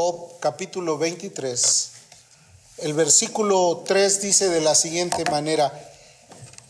Job 0.00 0.38
capítulo 0.38 0.96
23. 0.96 1.90
El 2.76 2.94
versículo 2.94 3.82
3 3.84 4.22
dice 4.22 4.48
de 4.48 4.60
la 4.60 4.76
siguiente 4.76 5.28
manera, 5.28 5.72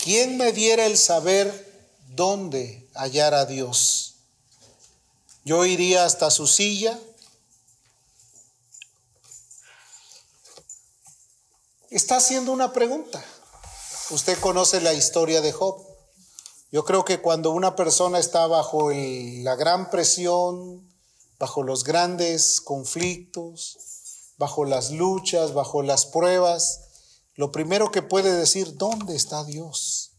¿quién 0.03 0.39
me 0.39 0.51
diera 0.53 0.87
el 0.87 0.97
saber 0.97 1.93
dónde 2.17 2.89
hallar 2.95 3.35
a 3.35 3.45
Dios? 3.45 4.15
Yo 5.45 5.67
iría 5.67 6.07
hasta 6.07 6.31
su 6.31 6.47
silla. 6.47 6.99
Está 11.91 12.17
haciendo 12.17 12.51
una 12.51 12.73
pregunta. 12.73 13.23
Usted 14.09 14.39
conoce 14.41 14.81
la 14.81 14.95
historia 14.95 15.43
de 15.43 15.53
Job. 15.53 15.87
Yo 16.73 16.83
creo 16.87 17.05
que 17.05 17.21
cuando 17.21 17.51
una 17.51 17.77
persona 17.77 18.21
está 18.21 18.47
bajo 18.47 18.91
la 18.91 19.55
gran 19.55 19.91
presión, 19.91 20.88
bajo 21.39 21.63
los 21.63 21.85
grandes 21.85 22.61
conflictos, 22.61 23.79
bajo 24.37 24.65
las 24.65 24.91
luchas, 24.91 25.55
bajo 25.55 25.83
las 25.83 26.07
pruebas, 26.07 26.81
lo 27.35 27.53
primero 27.53 27.91
que 27.91 28.03
puede 28.03 28.33
decir, 28.33 28.77
¿dónde 28.77 29.15
está 29.15 29.45
Dios? 29.45 30.13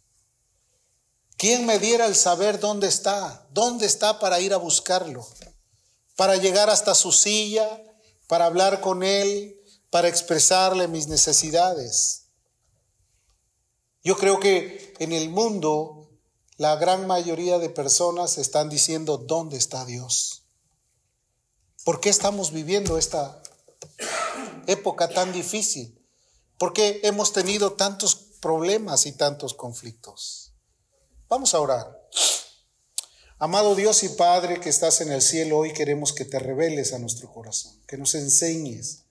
¿Quién 1.38 1.66
me 1.66 1.80
diera 1.80 2.05
el 2.05 2.16
saber 2.16 2.59
dónde 2.59 2.88
está? 2.88 3.48
¿Dónde 3.52 3.86
está 3.86 4.20
para 4.20 4.40
ir 4.40 4.54
a 4.54 4.58
buscarlo? 4.58 5.28
Para 6.16 6.36
llegar 6.36 6.70
hasta 6.70 6.95
su 6.95 7.12
silla, 7.12 7.81
para 8.28 8.45
hablar 8.45 8.81
con 8.81 9.04
Él, 9.04 9.59
para 9.90 10.08
expresarle 10.08 10.88
mis 10.88 11.08
necesidades. 11.08 12.28
Yo 14.03 14.17
creo 14.17 14.40
que 14.40 14.94
en 15.00 15.12
el 15.12 15.30
mundo 15.30 16.09
la 16.58 16.75
gran 16.75 17.08
mayoría 17.08 17.58
de 17.58 17.70
personas 17.70 18.38
están 18.38 18.70
diciendo, 18.70 19.17
¿dónde 19.17 19.58
está 19.58 19.86
Dios? 19.86 20.39
¿Por 21.90 22.02
qué 22.02 22.09
estamos 22.09 22.52
viviendo 22.52 23.00
esta 23.00 23.42
época 24.68 25.09
tan 25.09 25.34
difícil? 25.34 26.00
¿Por 26.59 26.72
qué 26.72 27.00
hemos 27.02 27.34
tenido 27.34 27.73
tantos 27.73 28.14
problemas 28.40 29.08
y 29.08 29.14
tantos 29.14 29.56
conflictos? 29.56 30.54
Vamos 31.30 31.56
a 31.56 31.59
orar. 31.59 32.08
Amado 33.40 33.73
Dios 33.73 34.04
y 34.04 34.09
Padre 34.09 34.59
que 34.59 34.70
estás 34.70 35.02
en 35.02 35.12
el 35.12 35.23
cielo, 35.23 35.58
hoy 35.58 35.73
queremos 35.73 36.14
que 36.14 36.26
te 36.26 36.38
reveles 36.38 36.94
a 36.94 37.00
nuestro 37.00 37.34
corazón, 37.34 37.81
que 37.88 37.98
nos 37.98 38.14
enseñes. 38.14 39.06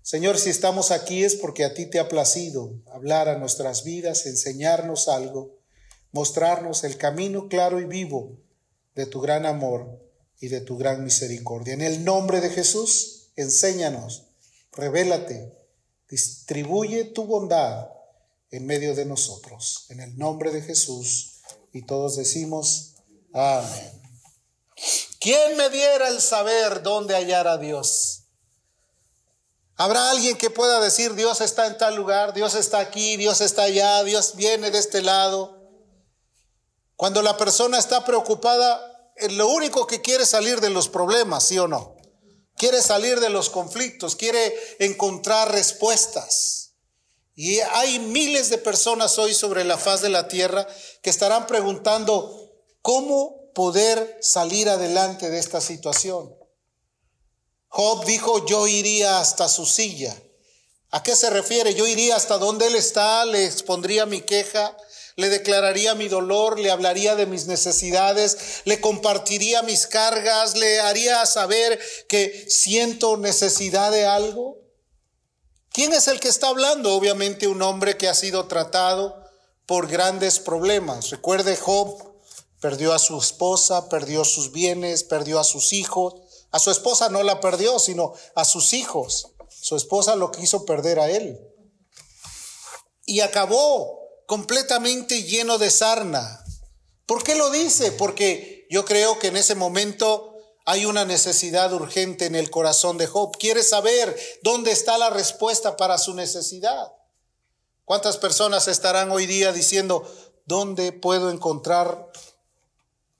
Señor, 0.00 0.38
si 0.38 0.48
estamos 0.48 0.92
aquí 0.92 1.22
es 1.22 1.34
porque 1.34 1.66
a 1.66 1.74
ti 1.74 1.84
te 1.84 1.98
ha 1.98 2.08
placido 2.08 2.80
hablar 2.94 3.28
a 3.28 3.36
nuestras 3.36 3.84
vidas, 3.84 4.24
enseñarnos 4.24 5.08
algo, 5.08 5.58
mostrarnos 6.12 6.82
el 6.82 6.96
camino 6.96 7.50
claro 7.50 7.78
y 7.78 7.84
vivo 7.84 8.38
de 8.94 9.04
tu 9.04 9.20
gran 9.20 9.44
amor 9.44 10.05
y 10.40 10.48
de 10.48 10.60
tu 10.60 10.76
gran 10.76 11.04
misericordia. 11.04 11.74
En 11.74 11.82
el 11.82 12.04
nombre 12.04 12.40
de 12.40 12.50
Jesús, 12.50 13.28
enséñanos, 13.36 14.24
revélate, 14.72 15.56
distribuye 16.08 17.04
tu 17.04 17.24
bondad 17.24 17.88
en 18.50 18.66
medio 18.66 18.94
de 18.94 19.04
nosotros. 19.04 19.86
En 19.88 20.00
el 20.00 20.16
nombre 20.16 20.50
de 20.50 20.62
Jesús. 20.62 21.40
Y 21.72 21.82
todos 21.82 22.16
decimos, 22.16 22.94
amén. 23.32 24.02
¿Quién 25.20 25.56
me 25.56 25.70
diera 25.70 26.08
el 26.08 26.20
saber 26.20 26.82
dónde 26.82 27.14
hallar 27.14 27.48
a 27.48 27.58
Dios? 27.58 28.22
¿Habrá 29.76 30.10
alguien 30.10 30.38
que 30.38 30.48
pueda 30.48 30.80
decir, 30.80 31.14
Dios 31.14 31.40
está 31.40 31.66
en 31.66 31.76
tal 31.76 31.96
lugar, 31.96 32.32
Dios 32.32 32.54
está 32.54 32.78
aquí, 32.78 33.16
Dios 33.16 33.42
está 33.42 33.64
allá, 33.64 34.02
Dios 34.04 34.34
viene 34.34 34.70
de 34.70 34.78
este 34.78 35.02
lado? 35.02 35.56
Cuando 36.96 37.20
la 37.20 37.36
persona 37.36 37.78
está 37.78 38.04
preocupada, 38.04 38.95
lo 39.30 39.48
único 39.48 39.86
que 39.86 40.02
quiere 40.02 40.26
salir 40.26 40.60
de 40.60 40.70
los 40.70 40.88
problemas, 40.88 41.44
¿sí 41.44 41.58
o 41.58 41.68
no? 41.68 41.96
Quiere 42.56 42.80
salir 42.80 43.20
de 43.20 43.28
los 43.28 43.50
conflictos, 43.50 44.16
quiere 44.16 44.54
encontrar 44.78 45.52
respuestas. 45.52 46.74
Y 47.34 47.60
hay 47.60 47.98
miles 47.98 48.48
de 48.48 48.58
personas 48.58 49.18
hoy 49.18 49.34
sobre 49.34 49.64
la 49.64 49.76
faz 49.76 50.00
de 50.00 50.08
la 50.08 50.26
tierra 50.26 50.66
que 51.02 51.10
estarán 51.10 51.46
preguntando 51.46 52.50
cómo 52.80 53.52
poder 53.54 54.18
salir 54.22 54.70
adelante 54.70 55.30
de 55.30 55.38
esta 55.38 55.60
situación. 55.60 56.34
Job 57.68 58.06
dijo, 58.06 58.46
yo 58.46 58.66
iría 58.66 59.18
hasta 59.18 59.48
su 59.48 59.66
silla. 59.66 60.16
¿A 60.90 61.02
qué 61.02 61.14
se 61.14 61.28
refiere? 61.28 61.74
Yo 61.74 61.86
iría 61.86 62.16
hasta 62.16 62.38
donde 62.38 62.68
él 62.68 62.74
está, 62.74 63.26
le 63.26 63.44
expondría 63.44 64.06
mi 64.06 64.22
queja, 64.22 64.74
le 65.16 65.30
declararía 65.30 65.94
mi 65.94 66.08
dolor, 66.08 66.60
le 66.60 66.70
hablaría 66.70 67.16
de 67.16 67.24
mis 67.24 67.46
necesidades, 67.46 68.62
le 68.64 68.80
compartiría 68.82 69.62
mis 69.62 69.86
cargas, 69.86 70.56
le 70.56 70.80
haría 70.80 71.24
saber 71.24 71.80
que 72.06 72.46
siento 72.50 73.16
necesidad 73.16 73.90
de 73.90 74.04
algo. 74.04 74.58
¿Quién 75.70 75.94
es 75.94 76.08
el 76.08 76.20
que 76.20 76.28
está 76.28 76.48
hablando? 76.48 76.94
Obviamente 76.94 77.48
un 77.48 77.62
hombre 77.62 77.96
que 77.96 78.08
ha 78.08 78.14
sido 78.14 78.46
tratado 78.46 79.24
por 79.64 79.88
grandes 79.88 80.38
problemas. 80.38 81.08
Recuerde, 81.08 81.56
Job 81.56 82.14
perdió 82.60 82.92
a 82.92 82.98
su 82.98 83.18
esposa, 83.18 83.88
perdió 83.88 84.24
sus 84.24 84.52
bienes, 84.52 85.02
perdió 85.02 85.40
a 85.40 85.44
sus 85.44 85.72
hijos. 85.72 86.14
A 86.50 86.58
su 86.58 86.70
esposa 86.70 87.08
no 87.08 87.22
la 87.22 87.40
perdió, 87.40 87.78
sino 87.78 88.12
a 88.34 88.44
sus 88.44 88.74
hijos. 88.74 89.32
Su 89.48 89.76
esposa 89.76 90.14
lo 90.14 90.30
quiso 90.30 90.66
perder 90.66 91.00
a 91.00 91.10
él. 91.10 91.40
Y 93.06 93.20
acabó 93.20 94.05
completamente 94.26 95.22
lleno 95.22 95.58
de 95.58 95.70
sarna. 95.70 96.44
¿Por 97.06 97.22
qué 97.22 97.34
lo 97.36 97.50
dice? 97.50 97.92
Porque 97.92 98.66
yo 98.70 98.84
creo 98.84 99.18
que 99.18 99.28
en 99.28 99.36
ese 99.36 99.54
momento 99.54 100.36
hay 100.64 100.84
una 100.84 101.04
necesidad 101.04 101.72
urgente 101.72 102.26
en 102.26 102.34
el 102.34 102.50
corazón 102.50 102.98
de 102.98 103.06
Job. 103.06 103.36
Quiere 103.38 103.62
saber 103.62 104.18
dónde 104.42 104.72
está 104.72 104.98
la 104.98 105.10
respuesta 105.10 105.76
para 105.76 105.96
su 105.96 106.14
necesidad. 106.14 106.92
¿Cuántas 107.84 108.16
personas 108.16 108.66
estarán 108.66 109.12
hoy 109.12 109.26
día 109.26 109.52
diciendo, 109.52 110.02
¿dónde 110.44 110.90
puedo 110.90 111.30
encontrar 111.30 112.10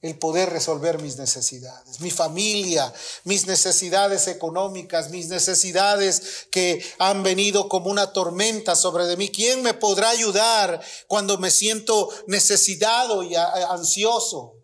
el 0.06 0.18
poder 0.18 0.50
resolver 0.50 1.02
mis 1.02 1.16
necesidades, 1.16 2.00
mi 2.00 2.10
familia, 2.10 2.92
mis 3.24 3.46
necesidades 3.46 4.28
económicas, 4.28 5.10
mis 5.10 5.28
necesidades 5.28 6.46
que 6.50 6.84
han 6.98 7.22
venido 7.22 7.68
como 7.68 7.90
una 7.90 8.12
tormenta 8.12 8.76
sobre 8.76 9.06
de 9.06 9.16
mí. 9.16 9.30
¿Quién 9.30 9.62
me 9.62 9.74
podrá 9.74 10.10
ayudar 10.10 10.80
cuando 11.06 11.38
me 11.38 11.50
siento 11.50 12.08
necesitado 12.26 13.22
y 13.22 13.34
ansioso? 13.34 14.54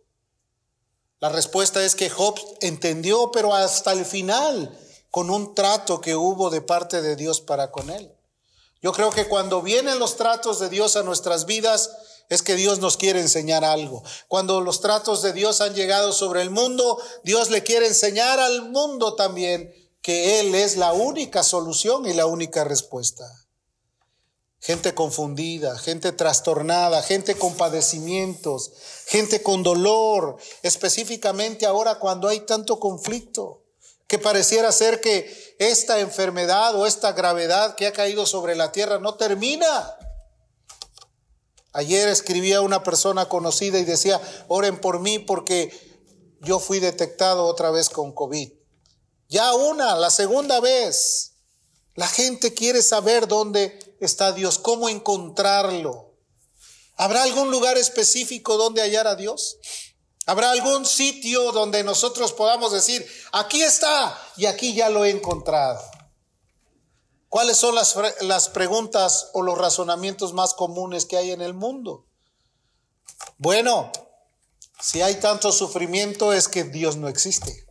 La 1.20 1.28
respuesta 1.28 1.84
es 1.84 1.94
que 1.94 2.10
Job 2.10 2.38
entendió, 2.60 3.30
pero 3.30 3.54
hasta 3.54 3.92
el 3.92 4.04
final, 4.04 4.76
con 5.10 5.30
un 5.30 5.54
trato 5.54 6.00
que 6.00 6.16
hubo 6.16 6.50
de 6.50 6.62
parte 6.62 7.00
de 7.02 7.16
Dios 7.16 7.40
para 7.40 7.70
con 7.70 7.90
él. 7.90 8.12
Yo 8.82 8.92
creo 8.92 9.10
que 9.10 9.28
cuando 9.28 9.62
vienen 9.62 10.00
los 10.00 10.16
tratos 10.16 10.58
de 10.58 10.68
Dios 10.68 10.96
a 10.96 11.04
nuestras 11.04 11.46
vidas, 11.46 11.90
es 12.32 12.42
que 12.42 12.56
Dios 12.56 12.78
nos 12.78 12.96
quiere 12.96 13.20
enseñar 13.20 13.62
algo. 13.62 14.02
Cuando 14.26 14.62
los 14.62 14.80
tratos 14.80 15.20
de 15.20 15.34
Dios 15.34 15.60
han 15.60 15.74
llegado 15.74 16.12
sobre 16.12 16.40
el 16.40 16.48
mundo, 16.48 16.98
Dios 17.24 17.50
le 17.50 17.62
quiere 17.62 17.86
enseñar 17.86 18.40
al 18.40 18.70
mundo 18.70 19.14
también 19.14 19.70
que 20.00 20.40
Él 20.40 20.54
es 20.54 20.76
la 20.76 20.94
única 20.94 21.42
solución 21.42 22.06
y 22.06 22.14
la 22.14 22.24
única 22.24 22.64
respuesta. 22.64 23.24
Gente 24.60 24.94
confundida, 24.94 25.76
gente 25.78 26.12
trastornada, 26.12 27.02
gente 27.02 27.34
con 27.34 27.54
padecimientos, 27.54 28.72
gente 29.06 29.42
con 29.42 29.62
dolor, 29.62 30.36
específicamente 30.62 31.66
ahora 31.66 31.98
cuando 31.98 32.28
hay 32.28 32.40
tanto 32.40 32.80
conflicto, 32.80 33.62
que 34.06 34.18
pareciera 34.18 34.72
ser 34.72 35.00
que 35.00 35.54
esta 35.58 36.00
enfermedad 36.00 36.74
o 36.76 36.86
esta 36.86 37.12
gravedad 37.12 37.74
que 37.74 37.88
ha 37.88 37.92
caído 37.92 38.24
sobre 38.24 38.54
la 38.54 38.72
tierra 38.72 38.98
no 38.98 39.16
termina. 39.16 39.96
Ayer 41.72 42.08
escribía 42.08 42.60
una 42.60 42.82
persona 42.82 43.28
conocida 43.28 43.78
y 43.78 43.84
decía, 43.84 44.20
oren 44.48 44.80
por 44.80 45.00
mí 45.00 45.18
porque 45.18 45.70
yo 46.40 46.58
fui 46.58 46.80
detectado 46.80 47.46
otra 47.46 47.70
vez 47.70 47.88
con 47.88 48.12
COVID. 48.12 48.52
Ya 49.28 49.54
una, 49.54 49.96
la 49.96 50.10
segunda 50.10 50.60
vez. 50.60 51.32
La 51.94 52.06
gente 52.06 52.52
quiere 52.52 52.82
saber 52.82 53.28
dónde 53.28 53.96
está 54.00 54.32
Dios, 54.32 54.58
cómo 54.58 54.88
encontrarlo. 54.88 56.14
¿Habrá 56.96 57.22
algún 57.22 57.50
lugar 57.50 57.78
específico 57.78 58.56
donde 58.56 58.82
hallar 58.82 59.06
a 59.06 59.16
Dios? 59.16 59.56
¿Habrá 60.26 60.50
algún 60.50 60.86
sitio 60.86 61.52
donde 61.52 61.82
nosotros 61.82 62.32
podamos 62.32 62.72
decir, 62.72 63.06
aquí 63.32 63.62
está 63.62 64.16
y 64.36 64.46
aquí 64.46 64.74
ya 64.74 64.88
lo 64.88 65.04
he 65.04 65.10
encontrado? 65.10 65.80
¿Cuáles 67.32 67.56
son 67.56 67.74
las, 67.74 68.48
preguntas 68.50 69.30
o 69.32 69.40
los 69.40 69.56
razonamientos 69.56 70.34
más 70.34 70.52
comunes 70.52 71.06
que 71.06 71.16
hay 71.16 71.30
en 71.30 71.40
el 71.40 71.54
mundo? 71.54 72.04
Bueno, 73.38 73.90
si 74.78 75.00
hay 75.00 75.14
tanto 75.14 75.50
sufrimiento 75.50 76.34
es 76.34 76.46
que 76.46 76.64
Dios 76.64 76.96
no 76.96 77.08
existe. 77.08 77.66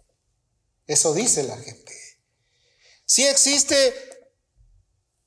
Eso 0.88 1.14
dice 1.14 1.44
la 1.44 1.60
gente. 1.60 1.96
Si 3.06 3.28
existe 3.28 4.34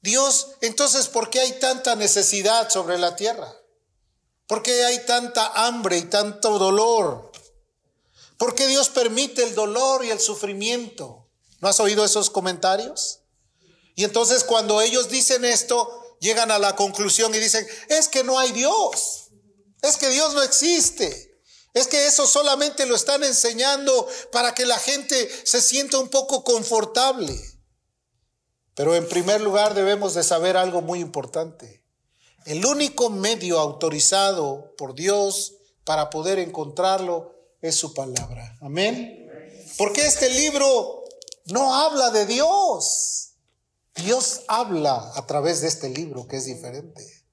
Dios, 0.00 0.56
entonces 0.62 1.06
¿por 1.06 1.30
qué 1.30 1.38
hay 1.38 1.52
tanta 1.60 1.94
necesidad 1.94 2.70
sobre 2.70 2.98
la 2.98 3.14
tierra? 3.14 3.54
¿Por 4.48 4.64
qué 4.64 4.84
hay 4.84 5.06
tanta 5.06 5.46
hambre 5.64 5.98
y 5.98 6.06
tanto 6.06 6.58
dolor? 6.58 7.30
¿Por 8.36 8.56
qué 8.56 8.66
Dios 8.66 8.88
permite 8.88 9.44
el 9.44 9.54
dolor 9.54 10.04
y 10.04 10.10
el 10.10 10.18
sufrimiento? 10.18 11.28
¿No 11.60 11.68
has 11.68 11.78
oído 11.78 12.04
esos 12.04 12.30
comentarios? 12.30 13.20
Y 13.94 14.04
entonces 14.04 14.44
cuando 14.44 14.80
ellos 14.80 15.08
dicen 15.08 15.44
esto, 15.44 16.16
llegan 16.20 16.50
a 16.50 16.58
la 16.58 16.74
conclusión 16.76 17.34
y 17.34 17.38
dicen, 17.38 17.66
es 17.88 18.08
que 18.08 18.24
no 18.24 18.38
hay 18.38 18.52
Dios, 18.52 19.30
es 19.82 19.96
que 19.96 20.08
Dios 20.08 20.34
no 20.34 20.42
existe. 20.42 21.32
Es 21.74 21.88
que 21.88 22.06
eso 22.06 22.28
solamente 22.28 22.86
lo 22.86 22.94
están 22.94 23.24
enseñando 23.24 24.06
para 24.30 24.54
que 24.54 24.64
la 24.64 24.78
gente 24.78 25.28
se 25.44 25.60
sienta 25.60 25.98
un 25.98 26.08
poco 26.08 26.44
confortable. 26.44 27.36
Pero 28.74 28.94
en 28.94 29.08
primer 29.08 29.40
lugar 29.40 29.74
debemos 29.74 30.14
de 30.14 30.22
saber 30.22 30.56
algo 30.56 30.82
muy 30.82 31.00
importante. 31.00 31.84
El 32.46 32.64
único 32.64 33.10
medio 33.10 33.58
autorizado 33.58 34.74
por 34.78 34.94
Dios 34.94 35.54
para 35.84 36.10
poder 36.10 36.38
encontrarlo 36.38 37.34
es 37.60 37.74
su 37.74 37.92
palabra. 37.92 38.56
Amén. 38.60 39.28
Porque 39.76 40.06
este 40.06 40.28
libro 40.30 41.04
no 41.46 41.74
habla 41.74 42.10
de 42.10 42.26
Dios. 42.26 43.33
Dios 43.96 44.42
habla 44.48 45.12
a 45.14 45.26
través 45.26 45.60
de 45.60 45.68
este 45.68 45.88
libro 45.88 46.26
que 46.26 46.36
es 46.36 46.46
diferente. 46.46 47.24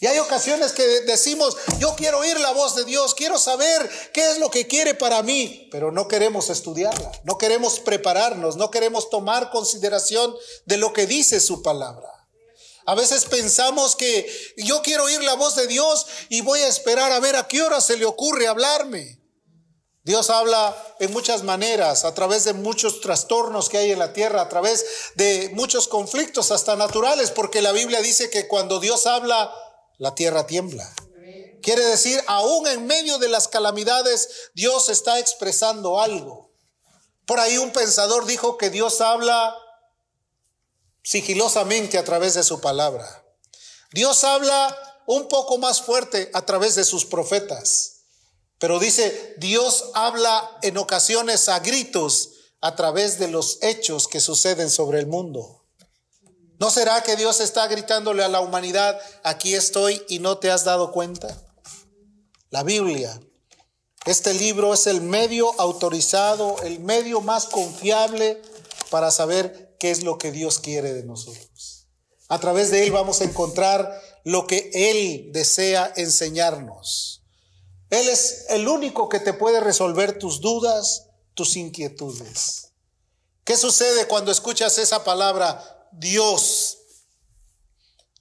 Y 0.00 0.06
hay 0.06 0.18
ocasiones 0.20 0.72
que 0.72 0.86
decimos, 1.02 1.56
yo 1.80 1.96
quiero 1.96 2.20
oír 2.20 2.38
la 2.38 2.52
voz 2.52 2.76
de 2.76 2.84
Dios, 2.84 3.14
quiero 3.14 3.36
saber 3.36 3.90
qué 4.12 4.30
es 4.30 4.38
lo 4.38 4.48
que 4.48 4.68
quiere 4.68 4.94
para 4.94 5.22
mí, 5.24 5.68
pero 5.72 5.90
no 5.90 6.06
queremos 6.06 6.50
estudiarla, 6.50 7.10
no 7.24 7.36
queremos 7.36 7.80
prepararnos, 7.80 8.56
no 8.56 8.70
queremos 8.70 9.10
tomar 9.10 9.50
consideración 9.50 10.36
de 10.66 10.76
lo 10.76 10.92
que 10.92 11.06
dice 11.06 11.40
su 11.40 11.62
palabra. 11.62 12.08
A 12.86 12.94
veces 12.94 13.24
pensamos 13.24 13.96
que 13.96 14.26
yo 14.56 14.82
quiero 14.82 15.04
oír 15.04 15.22
la 15.22 15.34
voz 15.34 15.56
de 15.56 15.66
Dios 15.66 16.06
y 16.28 16.42
voy 16.42 16.60
a 16.60 16.68
esperar 16.68 17.10
a 17.10 17.20
ver 17.20 17.34
a 17.34 17.48
qué 17.48 17.62
hora 17.62 17.80
se 17.80 17.96
le 17.96 18.06
ocurre 18.06 18.46
hablarme. 18.46 19.17
Dios 20.08 20.30
habla 20.30 20.74
en 21.00 21.12
muchas 21.12 21.42
maneras, 21.42 22.06
a 22.06 22.14
través 22.14 22.44
de 22.44 22.54
muchos 22.54 23.02
trastornos 23.02 23.68
que 23.68 23.76
hay 23.76 23.92
en 23.92 23.98
la 23.98 24.14
tierra, 24.14 24.40
a 24.40 24.48
través 24.48 24.86
de 25.16 25.50
muchos 25.52 25.86
conflictos 25.86 26.50
hasta 26.50 26.76
naturales, 26.76 27.30
porque 27.30 27.60
la 27.60 27.72
Biblia 27.72 28.00
dice 28.00 28.30
que 28.30 28.48
cuando 28.48 28.80
Dios 28.80 29.04
habla, 29.04 29.54
la 29.98 30.14
tierra 30.14 30.46
tiembla. 30.46 30.90
Quiere 31.60 31.84
decir, 31.84 32.18
aún 32.26 32.66
en 32.68 32.86
medio 32.86 33.18
de 33.18 33.28
las 33.28 33.48
calamidades, 33.48 34.50
Dios 34.54 34.88
está 34.88 35.18
expresando 35.18 36.00
algo. 36.00 36.54
Por 37.26 37.38
ahí 37.38 37.58
un 37.58 37.70
pensador 37.74 38.24
dijo 38.24 38.56
que 38.56 38.70
Dios 38.70 39.02
habla 39.02 39.54
sigilosamente 41.02 41.98
a 41.98 42.04
través 42.04 42.32
de 42.32 42.44
su 42.44 42.62
palabra. 42.62 43.26
Dios 43.92 44.24
habla 44.24 44.74
un 45.04 45.28
poco 45.28 45.58
más 45.58 45.82
fuerte 45.82 46.30
a 46.32 46.46
través 46.46 46.76
de 46.76 46.84
sus 46.84 47.04
profetas. 47.04 47.97
Pero 48.58 48.78
dice, 48.78 49.34
Dios 49.38 49.90
habla 49.94 50.58
en 50.62 50.78
ocasiones 50.78 51.48
a 51.48 51.60
gritos 51.60 52.30
a 52.60 52.74
través 52.74 53.18
de 53.18 53.28
los 53.28 53.58
hechos 53.62 54.08
que 54.08 54.20
suceden 54.20 54.70
sobre 54.70 54.98
el 54.98 55.06
mundo. 55.06 55.64
¿No 56.58 56.70
será 56.70 57.02
que 57.02 57.14
Dios 57.14 57.40
está 57.40 57.68
gritándole 57.68 58.24
a 58.24 58.28
la 58.28 58.40
humanidad, 58.40 59.00
aquí 59.22 59.54
estoy 59.54 60.02
y 60.08 60.18
no 60.18 60.38
te 60.38 60.50
has 60.50 60.64
dado 60.64 60.90
cuenta? 60.90 61.40
La 62.50 62.64
Biblia, 62.64 63.20
este 64.06 64.34
libro 64.34 64.74
es 64.74 64.88
el 64.88 65.00
medio 65.00 65.52
autorizado, 65.60 66.60
el 66.62 66.80
medio 66.80 67.20
más 67.20 67.46
confiable 67.46 68.42
para 68.90 69.12
saber 69.12 69.76
qué 69.78 69.92
es 69.92 70.02
lo 70.02 70.18
que 70.18 70.32
Dios 70.32 70.58
quiere 70.58 70.94
de 70.94 71.04
nosotros. 71.04 71.86
A 72.28 72.40
través 72.40 72.70
de 72.70 72.84
él 72.84 72.90
vamos 72.90 73.20
a 73.20 73.24
encontrar 73.24 74.02
lo 74.24 74.46
que 74.46 74.70
Él 74.74 75.30
desea 75.32 75.92
enseñarnos. 75.96 77.17
Él 77.90 78.08
es 78.08 78.46
el 78.50 78.68
único 78.68 79.08
que 79.08 79.20
te 79.20 79.32
puede 79.32 79.60
resolver 79.60 80.18
tus 80.18 80.40
dudas, 80.40 81.06
tus 81.34 81.56
inquietudes. 81.56 82.72
¿Qué 83.44 83.56
sucede 83.56 84.06
cuando 84.06 84.30
escuchas 84.30 84.76
esa 84.78 85.04
palabra 85.04 85.78
Dios. 85.92 86.78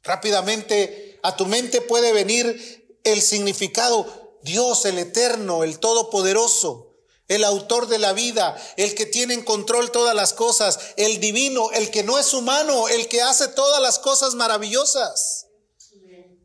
Rápidamente 0.04 1.20
a 1.24 1.36
tu 1.36 1.46
mente 1.46 1.82
puede 1.82 2.14
venir 2.14 3.00
el 3.04 3.22
significado 3.22 4.38
Dios, 4.42 4.86
el 4.86 4.98
eterno, 4.98 5.64
el 5.64 5.80
todopoderoso, 5.80 6.96
el 7.28 7.44
autor 7.44 7.88
de 7.88 8.00
la 8.00 8.14
vida, 8.14 8.56
el 8.78 8.96
que 8.96 9.06
tiene 9.06 9.34
en 9.34 9.44
control 9.44 9.92
todas 9.92 10.16
las 10.16 10.34
cosas, 10.34 10.80
el 10.96 11.20
divino, 11.20 11.72
el 11.72 11.92
que 11.92 12.04
no 12.04 12.18
es 12.18 12.34
humano, 12.34 12.88
el 12.88 13.10
que 13.10 13.22
hace 13.22 13.50
todas 13.50 13.82
las 13.82 14.00
cosas 14.00 14.36
maravillosas. 14.36 15.47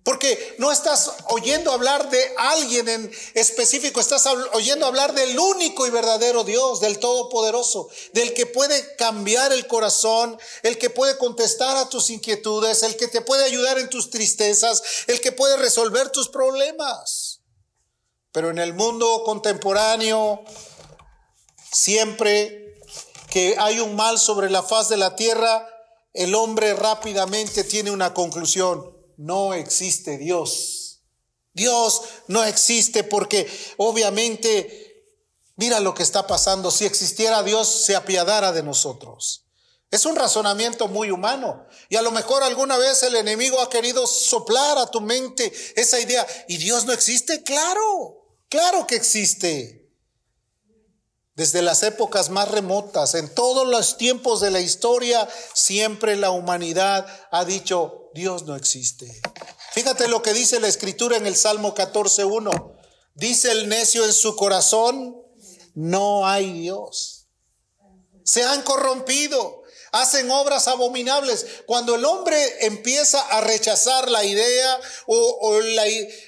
Porque 0.04 0.56
no 0.58 0.72
estás 0.72 1.12
oyendo 1.28 1.70
hablar 1.70 2.10
de 2.10 2.34
alguien 2.37 2.88
en 2.88 3.12
específico, 3.34 4.00
estás 4.00 4.26
oyendo 4.52 4.87
hablar 4.87 5.14
del 5.14 5.38
único 5.38 5.87
y 5.87 5.90
verdadero 5.90 6.43
Dios, 6.43 6.81
del 6.81 6.99
Todopoderoso, 6.99 7.88
del 8.12 8.34
que 8.34 8.46
puede 8.46 8.96
cambiar 8.96 9.52
el 9.52 9.69
corazón, 9.69 10.37
el 10.64 10.76
que 10.78 10.90
puede 10.90 11.16
contestar 11.19 11.76
a 11.76 11.88
tus 11.88 12.10
inquietudes, 12.10 12.82
el 12.82 12.96
que 12.96 13.06
te 13.06 13.20
puede 13.20 13.44
ayudar 13.44 13.78
en 13.78 13.88
tus 13.90 14.10
tristezas, 14.10 14.82
el 15.06 15.20
que 15.20 15.31
puede 15.31 15.56
resolver 15.56 16.10
tus 16.10 16.28
problemas. 16.28 17.40
Pero 18.32 18.50
en 18.50 18.58
el 18.58 18.75
mundo 18.75 19.22
contemporáneo, 19.25 20.43
siempre 21.70 22.76
que 23.31 23.54
hay 23.56 23.78
un 23.78 23.94
mal 23.94 24.19
sobre 24.19 24.50
la 24.50 24.64
faz 24.64 24.88
de 24.88 24.96
la 24.96 25.14
tierra, 25.14 25.69
el 26.12 26.34
hombre 26.34 26.75
rápidamente 26.75 27.62
tiene 27.62 27.93
una 27.93 28.12
conclusión 28.14 28.92
no 29.23 29.55
existe 29.55 30.19
Dios. 30.19 31.01
Dios 31.55 32.03
no 32.27 32.43
existe 32.45 33.05
porque 33.05 33.49
obviamente, 33.77 35.07
mira 35.57 35.81
lo 35.81 35.95
que 35.95 36.03
está 36.03 36.27
pasando, 36.27 36.71
si 36.71 36.85
existiera 36.87 37.43
Dios 37.43 37.69
se 37.69 37.95
apiadara 37.95 38.53
de 38.53 38.63
nosotros. 38.63 39.45
Es 39.93 40.07
un 40.07 40.17
razonamiento 40.17 40.89
muy 40.89 41.11
humano. 41.11 41.67
Y 41.89 41.97
a 41.97 42.03
lo 42.03 42.11
mejor 42.11 42.43
alguna 42.43 42.79
vez 42.79 43.03
el 43.03 43.15
enemigo 43.15 43.61
ha 43.61 43.69
querido 43.69 44.07
soplar 44.07 44.79
a 44.79 44.87
tu 44.87 45.01
mente 45.01 45.53
esa 45.77 46.01
idea. 46.01 46.27
¿Y 46.49 46.57
Dios 46.57 46.87
no 46.87 46.93
existe? 46.93 47.43
Claro, 47.43 48.27
claro 48.49 48.87
que 48.87 48.97
existe. 48.97 49.91
Desde 51.35 51.63
las 51.63 51.83
épocas 51.83 52.31
más 52.31 52.51
remotas, 52.51 53.15
en 53.15 53.33
todos 53.35 53.69
los 53.69 53.99
tiempos 53.99 54.41
de 54.41 54.51
la 54.51 54.61
historia, 54.61 55.29
siempre 55.53 56.17
la 56.17 56.31
humanidad 56.31 57.07
ha 57.31 57.45
dicho, 57.45 58.01
Dios 58.14 58.45
no 58.45 58.57
existe. 58.57 59.21
Fíjate 59.73 60.09
lo 60.09 60.23
que 60.23 60.33
dice 60.33 60.61
la 60.61 60.69
escritura 60.69 61.16
en 61.16 61.26
el 61.26 61.37
Salmo 61.37 61.75
14.1. 61.75 62.76
Dice 63.14 63.52
el 63.52 63.69
necio 63.69 64.04
en 64.04 64.12
su 64.12 64.37
corazón, 64.37 65.16
no 65.75 66.26
hay 66.26 66.52
Dios. 66.52 67.26
Se 68.25 68.45
han 68.45 68.62
corrompido 68.62 69.62
hacen 69.92 70.31
obras 70.31 70.69
abominables. 70.69 71.47
Cuando 71.66 71.95
el 71.95 72.04
hombre 72.04 72.66
empieza 72.66 73.21
a 73.21 73.40
rechazar 73.40 74.11
la 74.11 74.25
idea 74.25 74.81
o, 75.07 75.61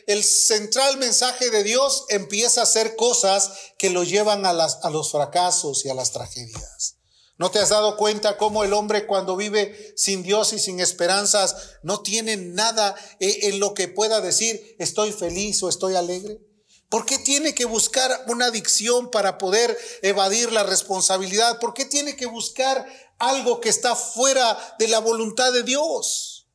el 0.06 0.24
central 0.24 0.98
mensaje 0.98 1.50
de 1.50 1.64
Dios, 1.64 2.04
empieza 2.10 2.60
a 2.60 2.64
hacer 2.64 2.94
cosas 2.94 3.50
que 3.78 3.90
lo 3.90 4.04
llevan 4.04 4.46
a, 4.46 4.50
a 4.50 4.90
los 4.90 5.10
fracasos 5.10 5.84
y 5.84 5.88
a 5.88 5.94
las 5.94 6.12
tragedias. 6.12 6.93
¿No 7.36 7.50
te 7.50 7.58
has 7.58 7.70
dado 7.70 7.96
cuenta 7.96 8.36
cómo 8.36 8.62
el 8.62 8.72
hombre 8.72 9.06
cuando 9.06 9.36
vive 9.36 9.92
sin 9.96 10.22
Dios 10.22 10.52
y 10.52 10.58
sin 10.60 10.78
esperanzas 10.78 11.78
no 11.82 12.00
tiene 12.00 12.36
nada 12.36 12.94
eh, 13.18 13.48
en 13.48 13.58
lo 13.58 13.74
que 13.74 13.88
pueda 13.88 14.20
decir 14.20 14.76
estoy 14.78 15.10
feliz 15.10 15.62
o 15.62 15.68
estoy 15.68 15.96
alegre? 15.96 16.40
¿Por 16.88 17.06
qué 17.06 17.18
tiene 17.18 17.54
que 17.54 17.64
buscar 17.64 18.24
una 18.28 18.46
adicción 18.46 19.10
para 19.10 19.36
poder 19.36 19.76
evadir 20.02 20.52
la 20.52 20.62
responsabilidad? 20.62 21.58
¿Por 21.58 21.74
qué 21.74 21.84
tiene 21.84 22.14
que 22.14 22.26
buscar 22.26 22.86
algo 23.18 23.60
que 23.60 23.68
está 23.68 23.96
fuera 23.96 24.56
de 24.78 24.86
la 24.86 25.00
voluntad 25.00 25.52
de 25.52 25.64
Dios? 25.64 26.46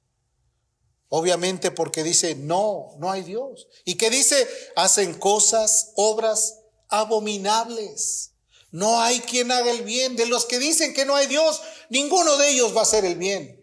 Obviamente 1.09 1.71
porque 1.71 2.03
dice, 2.03 2.35
no, 2.35 2.91
no 2.99 3.11
hay 3.11 3.23
Dios. 3.23 3.67
Y 3.83 3.95
que 3.95 4.09
dice, 4.09 4.47
hacen 4.77 5.15
cosas, 5.15 5.91
obras 5.95 6.59
abominables. 6.87 8.28
No 8.71 9.01
hay 9.01 9.19
quien 9.21 9.51
haga 9.51 9.71
el 9.71 9.83
bien. 9.83 10.15
De 10.15 10.25
los 10.25 10.45
que 10.45 10.59
dicen 10.59 10.93
que 10.93 11.05
no 11.05 11.15
hay 11.15 11.27
Dios, 11.27 11.61
ninguno 11.89 12.37
de 12.37 12.51
ellos 12.51 12.75
va 12.75 12.81
a 12.81 12.83
hacer 12.83 13.05
el 13.05 13.15
bien. 13.15 13.55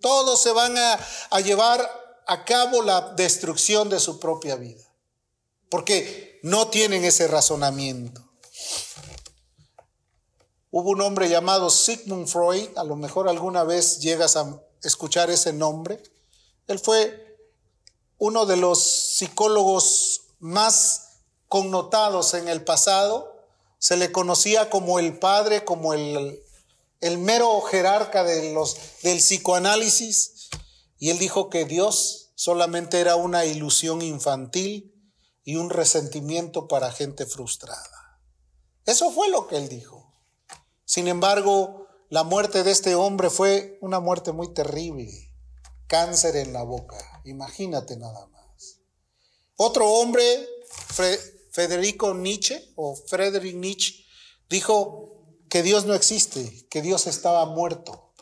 Todos 0.00 0.42
se 0.42 0.52
van 0.52 0.76
a, 0.76 0.98
a 1.30 1.40
llevar 1.40 1.88
a 2.26 2.44
cabo 2.44 2.82
la 2.82 3.12
destrucción 3.14 3.88
de 3.88 4.00
su 4.00 4.18
propia 4.18 4.56
vida. 4.56 4.84
Porque 5.68 6.40
no 6.42 6.68
tienen 6.68 7.04
ese 7.04 7.28
razonamiento. 7.28 8.30
Hubo 10.72 10.90
un 10.90 11.00
hombre 11.00 11.28
llamado 11.28 11.68
Sigmund 11.68 12.28
Freud, 12.28 12.68
a 12.76 12.84
lo 12.84 12.94
mejor 12.94 13.28
alguna 13.28 13.64
vez 13.64 13.98
llegas 13.98 14.36
a 14.36 14.62
escuchar 14.82 15.28
ese 15.28 15.52
nombre. 15.52 16.00
Él 16.68 16.78
fue 16.78 17.36
uno 18.18 18.46
de 18.46 18.56
los 18.56 18.80
psicólogos 18.80 20.22
más 20.38 21.22
connotados 21.48 22.34
en 22.34 22.48
el 22.48 22.62
pasado. 22.62 23.39
Se 23.80 23.96
le 23.96 24.12
conocía 24.12 24.68
como 24.68 24.98
el 24.98 25.18
padre, 25.18 25.64
como 25.64 25.94
el, 25.94 26.40
mero 27.18 27.60
jerarca 27.62 28.22
de 28.22 28.52
los, 28.52 28.76
del 29.02 29.18
psicoanálisis. 29.18 30.50
Y 30.98 31.08
él 31.08 31.18
dijo 31.18 31.48
que 31.48 31.64
Dios 31.64 32.30
solamente 32.34 33.00
era 33.00 33.16
una 33.16 33.46
ilusión 33.46 34.02
infantil 34.02 34.94
y 35.44 35.56
un 35.56 35.70
resentimiento 35.70 36.68
para 36.68 36.92
gente 36.92 37.24
frustrada. 37.24 38.20
Eso 38.84 39.10
fue 39.10 39.30
lo 39.30 39.48
que 39.48 39.56
él 39.56 39.70
dijo. 39.70 40.12
Sin 40.84 41.08
embargo, 41.08 41.86
la 42.10 42.22
muerte 42.22 42.64
de 42.64 42.72
este 42.72 42.94
hombre 42.94 43.30
fue 43.30 43.78
una 43.80 43.98
muerte 43.98 44.32
muy 44.32 44.52
terrible. 44.52 45.10
Cáncer 45.86 46.36
en 46.36 46.52
la 46.52 46.64
boca. 46.64 46.98
Imagínate 47.24 47.96
nada 47.96 48.26
más. 48.26 48.80
Otro 49.56 49.88
hombre, 49.88 50.22
Federico 51.50 52.14
Nietzsche 52.14 52.72
o 52.76 52.94
Friedrich 52.94 53.54
Nietzsche, 53.54 54.04
dijo 54.48 55.26
que 55.48 55.62
Dios 55.62 55.84
no 55.84 55.94
existe, 55.94 56.66
que 56.70 56.82
Dios 56.82 57.06
estaba 57.06 57.44
muerto. 57.46 58.12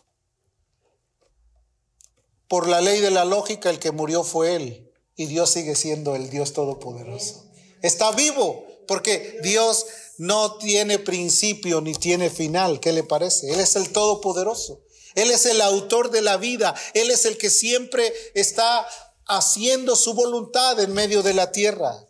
Por 2.48 2.68
la 2.68 2.80
ley 2.80 3.00
de 3.00 3.10
la 3.10 3.24
lógica, 3.24 3.68
el 3.68 3.78
que 3.78 3.92
murió 3.92 4.24
fue 4.24 4.56
él 4.56 4.92
y 5.16 5.26
Dios 5.26 5.50
sigue 5.50 5.74
siendo 5.74 6.14
el 6.14 6.30
Dios 6.30 6.54
todopoderoso. 6.54 7.50
Está 7.82 8.12
vivo 8.12 8.64
porque 8.86 9.38
Dios 9.42 9.84
no 10.16 10.56
tiene 10.56 10.98
principio 10.98 11.80
ni 11.80 11.94
tiene 11.94 12.30
final. 12.30 12.80
¿Qué 12.80 12.92
le 12.92 13.04
parece? 13.04 13.52
Él 13.52 13.60
es 13.60 13.76
el 13.76 13.92
todopoderoso. 13.92 14.80
Él 15.14 15.30
es 15.30 15.44
el 15.46 15.60
autor 15.60 16.10
de 16.10 16.22
la 16.22 16.36
vida. 16.36 16.74
Él 16.94 17.10
es 17.10 17.24
el 17.24 17.36
que 17.36 17.50
siempre 17.50 18.12
está 18.34 18.86
haciendo 19.26 19.94
su 19.94 20.14
voluntad 20.14 20.80
en 20.80 20.94
medio 20.94 21.22
de 21.22 21.34
la 21.34 21.52
tierra. 21.52 22.07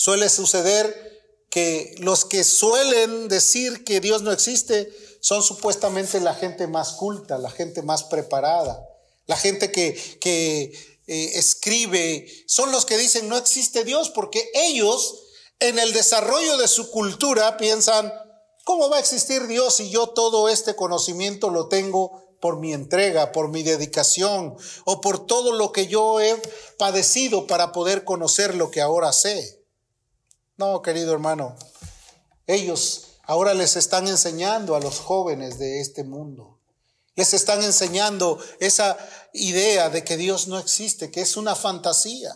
Suele 0.00 0.30
suceder 0.30 1.44
que 1.50 1.94
los 1.98 2.24
que 2.24 2.42
suelen 2.42 3.28
decir 3.28 3.84
que 3.84 4.00
Dios 4.00 4.22
no 4.22 4.32
existe 4.32 4.90
son 5.20 5.42
supuestamente 5.42 6.20
la 6.20 6.32
gente 6.34 6.66
más 6.66 6.92
culta, 6.92 7.36
la 7.36 7.50
gente 7.50 7.82
más 7.82 8.04
preparada, 8.04 8.82
la 9.26 9.36
gente 9.36 9.70
que, 9.70 10.72
eh, 11.06 11.30
escribe, 11.34 12.26
son 12.46 12.72
los 12.72 12.86
que 12.86 12.96
dicen 12.96 13.28
no 13.28 13.36
existe 13.36 13.84
Dios, 13.84 14.08
porque 14.08 14.50
ellos 14.54 15.22
en 15.58 15.78
el 15.78 15.92
desarrollo 15.92 16.56
de 16.56 16.68
su 16.68 16.90
cultura 16.90 17.58
piensan, 17.58 18.10
¿cómo 18.64 18.88
va 18.88 18.96
a 18.96 19.00
existir 19.00 19.48
Dios 19.48 19.74
si 19.74 19.90
yo 19.90 20.06
todo 20.06 20.48
este 20.48 20.74
conocimiento 20.76 21.50
lo 21.50 21.68
tengo 21.68 22.38
por 22.40 22.58
mi 22.58 22.72
entrega, 22.72 23.32
por 23.32 23.50
mi 23.50 23.62
dedicación 23.62 24.56
o 24.86 25.02
por 25.02 25.26
todo 25.26 25.52
lo 25.52 25.72
que 25.72 25.88
yo 25.88 26.22
he 26.22 26.40
padecido 26.78 27.46
para 27.46 27.72
poder 27.72 28.04
conocer 28.04 28.54
lo 28.54 28.70
que 28.70 28.80
ahora 28.80 29.12
sé? 29.12 29.59
No, 30.60 30.82
querido 30.82 31.14
hermano, 31.14 31.56
ellos 32.46 33.16
ahora 33.22 33.54
les 33.54 33.76
están 33.76 34.06
enseñando 34.06 34.76
a 34.76 34.80
los 34.80 35.00
jóvenes 35.00 35.58
de 35.58 35.80
este 35.80 36.04
mundo 36.04 36.58
les 37.16 37.34
están 37.34 37.62
enseñando 37.62 38.38
esa 38.60 38.96
idea 39.32 39.90
de 39.90 40.04
que 40.04 40.16
Dios 40.16 40.48
no 40.48 40.58
existe, 40.58 41.10
que 41.10 41.20
es 41.20 41.36
una 41.36 41.54
fantasía. 41.54 42.34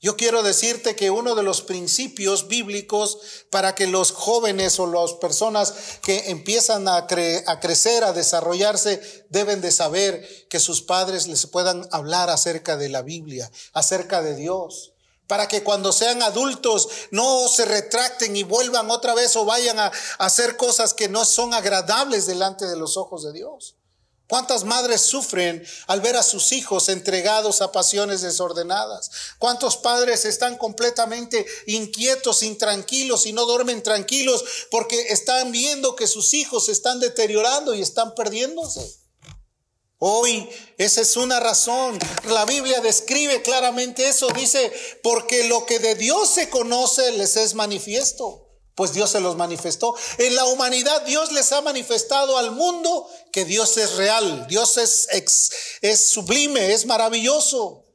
Yo 0.00 0.16
quiero 0.16 0.42
decirte 0.42 0.96
que 0.96 1.10
uno 1.10 1.34
de 1.34 1.42
los 1.42 1.62
principios 1.62 2.48
bíblicos 2.48 3.18
para 3.50 3.74
que 3.74 3.86
los 3.86 4.12
jóvenes 4.12 4.78
o 4.78 4.86
las 4.86 5.14
personas 5.14 5.74
que 6.02 6.30
empiezan 6.30 6.88
a, 6.88 6.96
a, 6.96 7.60
crecer, 7.60 8.04
a 8.04 8.12
desarrollarse, 8.12 9.26
deben 9.30 9.60
de 9.60 9.70
saber 9.70 10.46
que 10.48 10.60
sus 10.60 10.82
padres 10.82 11.26
les 11.26 11.46
puedan 11.46 11.88
hablar 11.90 12.30
acerca 12.30 12.76
de 12.76 12.90
la 12.90 13.02
Biblia, 13.02 13.50
acerca 13.72 14.22
de 14.22 14.34
Dios 14.34 14.93
para 15.26 15.48
que 15.48 15.62
cuando 15.62 15.92
sean 15.92 16.22
adultos 16.22 16.88
no 17.10 17.48
se 17.48 17.64
retracten 17.64 18.36
y 18.36 18.42
vuelvan 18.42 18.90
otra 18.90 19.14
vez 19.14 19.34
o 19.36 19.44
vayan 19.44 19.78
a, 19.78 19.90
hacer 20.18 20.56
cosas 20.56 20.94
que 20.94 21.08
no 21.08 21.24
son 21.24 21.54
agradables 21.54 22.26
delante 22.26 22.66
de 22.66 22.76
los 22.76 22.96
ojos 22.96 23.24
de 23.24 23.32
Dios. 23.32 23.76
¿Cuántas 24.26 24.64
madres 24.64 25.02
sufren 25.02 25.64
al 25.86 26.00
ver 26.00 26.16
a 26.16 26.22
sus 26.22 26.52
hijos 26.52 26.88
entregados 26.88 27.60
a 27.60 27.72
pasiones 27.72 28.22
desordenadas? 28.22 29.10
¿Cuántos 29.38 29.76
padres 29.76 30.24
están 30.24 30.56
completamente 30.56 31.44
inquietos, 31.66 32.42
intranquilos 32.42 33.26
y 33.26 33.34
no 33.34 33.44
duermen 33.44 33.82
tranquilos 33.82 34.42
porque 34.70 35.08
están 35.08 35.52
viendo 35.52 35.94
que 35.94 36.06
sus 36.06 36.32
hijos 36.32 36.66
se 36.66 36.72
están 36.72 37.00
deteriorando 37.00 37.74
y 37.74 37.82
están 37.82 38.14
perdiéndose? 38.14 39.03
Hoy 40.06 40.46
esa 40.76 41.00
es 41.00 41.16
una 41.16 41.40
razón. 41.40 41.98
La 42.26 42.44
Biblia 42.44 42.82
describe 42.82 43.40
claramente 43.40 44.06
eso. 44.06 44.28
Dice, 44.36 44.70
porque 45.02 45.48
lo 45.48 45.64
que 45.64 45.78
de 45.78 45.94
Dios 45.94 46.28
se 46.28 46.50
conoce 46.50 47.12
les 47.12 47.38
es 47.38 47.54
manifiesto. 47.54 48.46
Pues 48.74 48.92
Dios 48.92 49.08
se 49.08 49.20
los 49.20 49.36
manifestó. 49.36 49.94
En 50.18 50.36
la 50.36 50.44
humanidad 50.44 51.06
Dios 51.06 51.32
les 51.32 51.50
ha 51.52 51.62
manifestado 51.62 52.36
al 52.36 52.50
mundo 52.50 53.08
que 53.32 53.46
Dios 53.46 53.78
es 53.78 53.94
real. 53.94 54.46
Dios 54.46 54.76
es, 54.76 55.08
es 55.80 56.10
sublime, 56.10 56.74
es 56.74 56.84
maravilloso. 56.84 57.86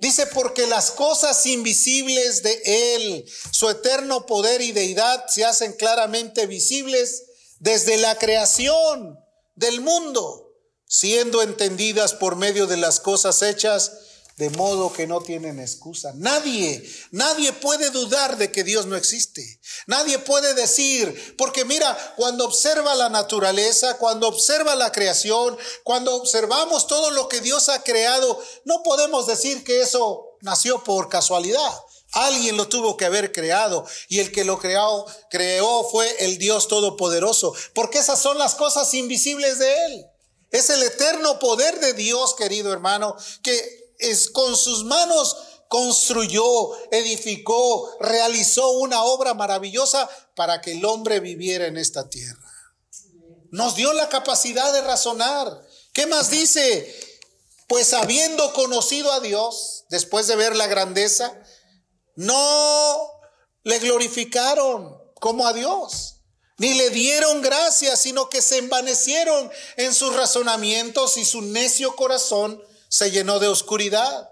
Dice, 0.00 0.28
porque 0.28 0.68
las 0.68 0.92
cosas 0.92 1.44
invisibles 1.46 2.44
de 2.44 2.62
Él, 2.94 3.24
su 3.50 3.68
eterno 3.68 4.24
poder 4.24 4.60
y 4.60 4.70
deidad 4.70 5.26
se 5.26 5.44
hacen 5.44 5.72
claramente 5.72 6.46
visibles 6.46 7.24
desde 7.58 7.96
la 7.96 8.16
creación 8.18 9.18
del 9.56 9.80
mundo 9.80 10.45
siendo 10.86 11.42
entendidas 11.42 12.14
por 12.14 12.36
medio 12.36 12.66
de 12.66 12.76
las 12.76 13.00
cosas 13.00 13.42
hechas, 13.42 13.92
de 14.36 14.50
modo 14.50 14.92
que 14.92 15.06
no 15.06 15.22
tienen 15.22 15.58
excusa. 15.58 16.12
Nadie, 16.14 16.86
nadie 17.10 17.54
puede 17.54 17.88
dudar 17.90 18.36
de 18.36 18.52
que 18.52 18.64
Dios 18.64 18.84
no 18.84 18.94
existe. 18.94 19.60
Nadie 19.86 20.18
puede 20.18 20.52
decir, 20.52 21.34
porque 21.38 21.64
mira, 21.64 21.96
cuando 22.16 22.44
observa 22.44 22.94
la 22.94 23.08
naturaleza, 23.08 23.96
cuando 23.96 24.28
observa 24.28 24.74
la 24.74 24.92
creación, 24.92 25.56
cuando 25.84 26.14
observamos 26.14 26.86
todo 26.86 27.10
lo 27.10 27.28
que 27.28 27.40
Dios 27.40 27.70
ha 27.70 27.82
creado, 27.82 28.38
no 28.64 28.82
podemos 28.82 29.26
decir 29.26 29.64
que 29.64 29.80
eso 29.80 30.36
nació 30.42 30.84
por 30.84 31.08
casualidad. 31.08 31.72
Alguien 32.12 32.58
lo 32.58 32.68
tuvo 32.68 32.96
que 32.96 33.06
haber 33.06 33.32
creado 33.32 33.86
y 34.08 34.20
el 34.20 34.32
que 34.32 34.44
lo 34.44 34.58
creó, 34.58 35.06
creó 35.30 35.88
fue 35.90 36.14
el 36.24 36.36
Dios 36.36 36.68
Todopoderoso, 36.68 37.54
porque 37.74 37.98
esas 37.98 38.20
son 38.20 38.36
las 38.36 38.54
cosas 38.54 38.92
invisibles 38.92 39.58
de 39.58 39.74
Él. 39.86 40.06
Es 40.50 40.70
el 40.70 40.82
eterno 40.82 41.38
poder 41.38 41.80
de 41.80 41.92
Dios, 41.94 42.34
querido 42.34 42.72
hermano, 42.72 43.16
que 43.42 43.94
es 43.98 44.30
con 44.30 44.56
sus 44.56 44.84
manos 44.84 45.36
construyó, 45.68 46.74
edificó, 46.90 47.96
realizó 48.00 48.70
una 48.72 49.02
obra 49.02 49.34
maravillosa 49.34 50.08
para 50.34 50.60
que 50.60 50.72
el 50.72 50.84
hombre 50.84 51.20
viviera 51.20 51.66
en 51.66 51.76
esta 51.76 52.08
tierra. 52.08 52.52
Nos 53.50 53.74
dio 53.74 53.92
la 53.92 54.08
capacidad 54.08 54.72
de 54.72 54.82
razonar. 54.82 55.66
¿Qué 55.92 56.06
más 56.06 56.30
dice? 56.30 56.94
Pues 57.68 57.92
habiendo 57.94 58.52
conocido 58.52 59.10
a 59.12 59.20
Dios, 59.20 59.84
después 59.88 60.26
de 60.26 60.36
ver 60.36 60.54
la 60.54 60.66
grandeza, 60.66 61.36
no 62.14 63.10
le 63.64 63.78
glorificaron 63.80 64.96
como 65.20 65.46
a 65.46 65.52
Dios 65.52 66.15
ni 66.58 66.74
le 66.74 66.90
dieron 66.90 67.42
gracias, 67.42 68.00
sino 68.00 68.30
que 68.30 68.40
se 68.40 68.58
envanecieron 68.58 69.50
en 69.76 69.94
sus 69.94 70.14
razonamientos 70.14 71.16
y 71.18 71.24
su 71.24 71.42
necio 71.42 71.94
corazón 71.96 72.62
se 72.88 73.10
llenó 73.10 73.38
de 73.38 73.48
oscuridad. 73.48 74.30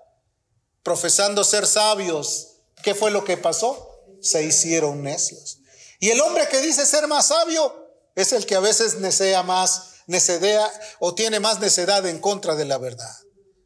Profesando 0.82 1.44
ser 1.44 1.66
sabios, 1.66 2.56
¿qué 2.82 2.94
fue 2.94 3.10
lo 3.10 3.24
que 3.24 3.36
pasó? 3.36 3.90
Se 4.20 4.42
hicieron 4.42 5.02
necios. 5.02 5.58
Y 6.00 6.10
el 6.10 6.20
hombre 6.20 6.48
que 6.48 6.60
dice 6.60 6.86
ser 6.86 7.06
más 7.08 7.28
sabio 7.28 7.88
es 8.14 8.32
el 8.32 8.46
que 8.46 8.54
a 8.54 8.60
veces 8.60 8.96
necea 8.96 9.42
más, 9.42 9.94
necedea 10.06 10.70
o 11.00 11.14
tiene 11.14 11.40
más 11.40 11.60
necedad 11.60 12.06
en 12.06 12.20
contra 12.20 12.54
de 12.54 12.64
la 12.64 12.78
verdad. 12.78 13.23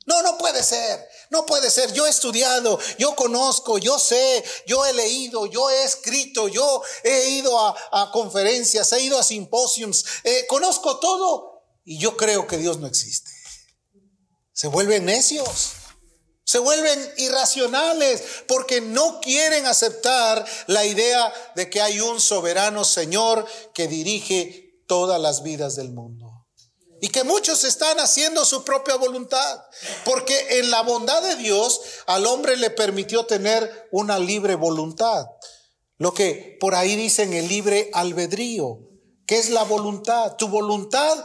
No, 0.09 0.23
no 0.23 0.39
puede 0.39 0.63
ser. 0.63 1.07
No 1.29 1.45
puede 1.45 1.71
ser. 1.71 1.93
Yo 1.93 2.07
he 2.07 2.09
estudiado, 2.09 2.79
yo 2.99 3.15
conozco, 3.15 3.77
yo 3.77 3.99
sé, 3.99 4.43
yo 4.67 4.87
he 4.87 4.95
leído, 4.95 5.45
yo 5.45 5.69
he 5.69 5.85
escrito, 5.85 6.49
yo 6.49 6.83
he 7.05 7.29
ido 7.29 7.59
a, 7.59 8.11
conferencias, 8.11 8.91
he 8.93 9.03
ido 9.03 9.19
a 9.19 9.23
simposiums, 9.23 10.07
eh, 10.25 10.47
conozco 10.49 10.99
todo 10.99 11.63
y 11.85 11.99
yo 11.99 12.17
creo 12.17 12.47
que 12.47 12.57
Dios 12.57 12.79
no 12.79 12.87
existe. 12.87 13.31
Se 14.55 14.69
vuelven 14.69 15.05
necios. 15.05 15.73
Se 16.43 16.59
vuelven 16.59 17.13
irracionales 17.19 18.23
porque 18.47 18.81
no 18.81 19.21
quieren 19.21 19.67
aceptar 19.67 20.47
la 20.69 20.87
idea 20.87 21.31
de 21.55 21.69
que 21.69 21.83
hay 21.83 22.01
un 22.01 22.19
soberano 22.23 22.85
Señor 22.85 23.47
que 23.75 23.87
dirige 23.87 24.83
todas 24.87 25.21
las 25.21 25.43
vidas 25.43 25.77
del 25.77 25.91
mundo. 25.91 26.28
Y 27.01 27.09
que 27.09 27.25
muchos 27.25 27.65
están 27.65 27.99
haciendo 28.01 28.45
su 28.45 28.65
propia 28.65 28.97
voluntad. 28.97 29.63
Porque 30.05 30.59
en 30.59 30.71
la 30.71 30.83
bondad 30.83 31.23
de 31.23 31.37
Dios 31.37 31.81
al 32.07 32.27
hombre 32.27 32.57
le 32.57 32.71
permitió 32.71 33.27
tener 33.27 33.89
una 33.93 34.19
libre 34.19 34.55
voluntad. 34.55 35.27
Lo 35.97 36.15
que 36.15 36.57
por 36.61 36.75
ahí 36.75 36.97
dicen 36.97 37.33
el 37.33 37.49
libre 37.49 37.91
albedrío. 37.93 38.81
¿Qué 39.27 39.39
es 39.39 39.51
la 39.51 39.65
voluntad? 39.65 40.37
Tu 40.37 40.49
voluntad 40.49 41.25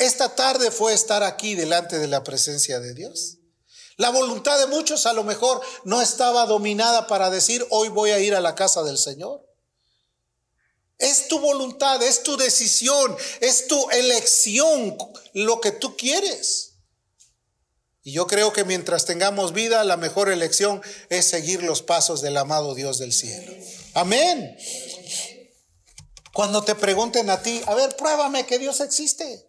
esta 0.00 0.34
tarde 0.34 0.70
fue 0.70 0.94
estar 0.94 1.22
aquí 1.22 1.54
delante 1.54 1.98
de 1.98 2.06
la 2.06 2.24
presencia 2.24 2.80
de 2.80 2.94
Dios. 2.94 3.36
La 3.98 4.08
voluntad 4.08 4.58
de 4.58 4.66
muchos 4.66 5.04
a 5.04 5.12
lo 5.12 5.24
mejor 5.24 5.60
no 5.84 6.00
estaba 6.00 6.46
dominada 6.46 7.06
para 7.06 7.28
decir, 7.28 7.66
hoy 7.68 7.90
voy 7.90 8.12
a 8.12 8.18
ir 8.18 8.34
a 8.34 8.40
la 8.40 8.54
casa 8.54 8.82
del 8.82 8.96
Señor. 8.96 9.46
Es 11.00 11.28
tu 11.28 11.38
voluntad, 11.38 12.02
es 12.02 12.22
tu 12.22 12.36
decisión, 12.36 13.16
es 13.40 13.66
tu 13.66 13.90
elección, 13.90 14.96
lo 15.32 15.60
que 15.60 15.72
tú 15.72 15.96
quieres. 15.96 16.70
Y 18.02 18.12
yo 18.12 18.26
creo 18.26 18.52
que 18.52 18.64
mientras 18.64 19.04
tengamos 19.04 19.52
vida, 19.52 19.84
la 19.84 19.96
mejor 19.96 20.30
elección 20.30 20.82
es 21.10 21.26
seguir 21.26 21.62
los 21.62 21.82
pasos 21.82 22.22
del 22.22 22.36
amado 22.36 22.74
Dios 22.74 22.98
del 22.98 23.12
cielo. 23.12 23.52
Amén. 23.94 24.56
Cuando 26.32 26.62
te 26.62 26.74
pregunten 26.74 27.28
a 27.28 27.42
ti, 27.42 27.60
a 27.66 27.74
ver, 27.74 27.96
pruébame 27.96 28.46
que 28.46 28.58
Dios 28.58 28.80
existe. 28.80 29.46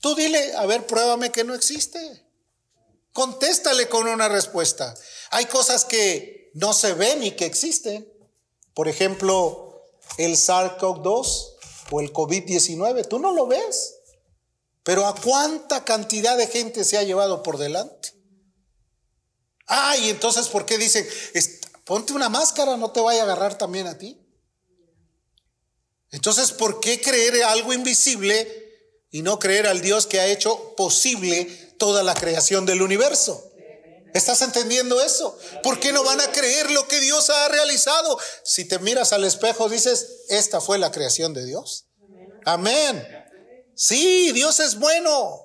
Tú 0.00 0.14
dile, 0.14 0.54
a 0.56 0.66
ver, 0.66 0.86
pruébame 0.86 1.32
que 1.32 1.44
no 1.44 1.54
existe. 1.54 2.24
Contéstale 3.12 3.88
con 3.88 4.06
una 4.06 4.28
respuesta. 4.28 4.94
Hay 5.30 5.46
cosas 5.46 5.84
que 5.86 6.50
no 6.54 6.74
se 6.74 6.92
ven 6.92 7.22
y 7.22 7.30
que 7.32 7.46
existen. 7.46 8.06
Por 8.74 8.88
ejemplo, 8.88 9.65
el 10.18 10.32
SARS-CoV-2 10.32 11.54
o 11.90 12.00
el 12.00 12.12
COVID-19. 12.12 13.06
Tú 13.08 13.18
no 13.18 13.32
lo 13.32 13.46
ves. 13.46 13.94
Pero 14.82 15.06
¿a 15.06 15.14
cuánta 15.14 15.84
cantidad 15.84 16.36
de 16.36 16.46
gente 16.46 16.84
se 16.84 16.96
ha 16.96 17.02
llevado 17.02 17.42
por 17.42 17.58
delante? 17.58 18.14
Ay, 19.66 20.10
entonces, 20.10 20.46
¿por 20.46 20.64
qué 20.64 20.78
dicen, 20.78 21.06
ponte 21.84 22.12
una 22.12 22.28
máscara, 22.28 22.76
no 22.76 22.92
te 22.92 23.00
vaya 23.00 23.22
a 23.22 23.24
agarrar 23.24 23.58
también 23.58 23.88
a 23.88 23.98
ti? 23.98 24.16
Entonces, 26.12 26.52
¿por 26.52 26.78
qué 26.80 27.00
creer 27.00 27.42
algo 27.42 27.72
invisible 27.72 28.48
y 29.10 29.22
no 29.22 29.38
creer 29.38 29.66
al 29.66 29.80
Dios 29.80 30.06
que 30.06 30.20
ha 30.20 30.26
hecho 30.28 30.74
posible 30.76 31.44
toda 31.78 32.02
la 32.02 32.14
creación 32.14 32.64
del 32.64 32.82
universo? 32.82 33.45
¿Estás 34.16 34.40
entendiendo 34.40 34.98
eso? 35.02 35.38
¿Por 35.62 35.78
qué 35.78 35.92
no 35.92 36.02
van 36.02 36.22
a 36.22 36.32
creer 36.32 36.70
lo 36.70 36.88
que 36.88 37.00
Dios 37.00 37.28
ha 37.28 37.48
realizado? 37.48 38.18
Si 38.44 38.64
te 38.64 38.78
miras 38.78 39.12
al 39.12 39.24
espejo, 39.24 39.68
dices, 39.68 40.22
esta 40.30 40.62
fue 40.62 40.78
la 40.78 40.90
creación 40.90 41.34
de 41.34 41.44
Dios. 41.44 41.84
Amén. 42.46 43.06
Sí, 43.74 44.32
Dios 44.32 44.58
es 44.60 44.78
bueno. 44.78 45.42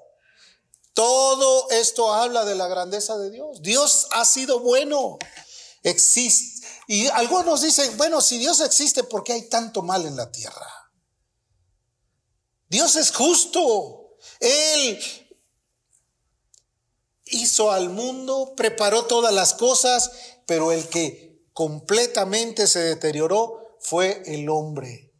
Todo 0.93 1.69
esto 1.71 2.13
habla 2.13 2.45
de 2.45 2.55
la 2.55 2.69
grandeza 2.69 3.17
de 3.17 3.29
Dios. 3.29 3.61
Dios 3.61 4.07
ha 4.11 4.23
sido 4.23 4.61
bueno. 4.61 5.19
Existe. 5.83 6.65
Y 6.87 7.07
algunos 7.07 7.63
dicen, 7.63 7.97
bueno, 7.97 8.21
si 8.21 8.37
Dios 8.37 8.61
existe, 8.61 9.03
¿por 9.03 9.25
qué 9.25 9.33
hay 9.33 9.49
tanto 9.49 9.81
mal 9.81 10.05
en 10.05 10.15
la 10.15 10.31
tierra? 10.31 10.93
Dios 12.69 12.95
es 12.95 13.11
justo. 13.11 14.15
Él 14.39 15.20
hizo 17.31 17.71
al 17.71 17.89
mundo, 17.89 18.53
preparó 18.55 19.05
todas 19.05 19.33
las 19.33 19.53
cosas, 19.53 20.11
pero 20.45 20.71
el 20.71 20.87
que 20.87 21.45
completamente 21.53 22.67
se 22.67 22.79
deterioró 22.79 23.77
fue 23.79 24.21
el 24.25 24.49
hombre. 24.49 25.11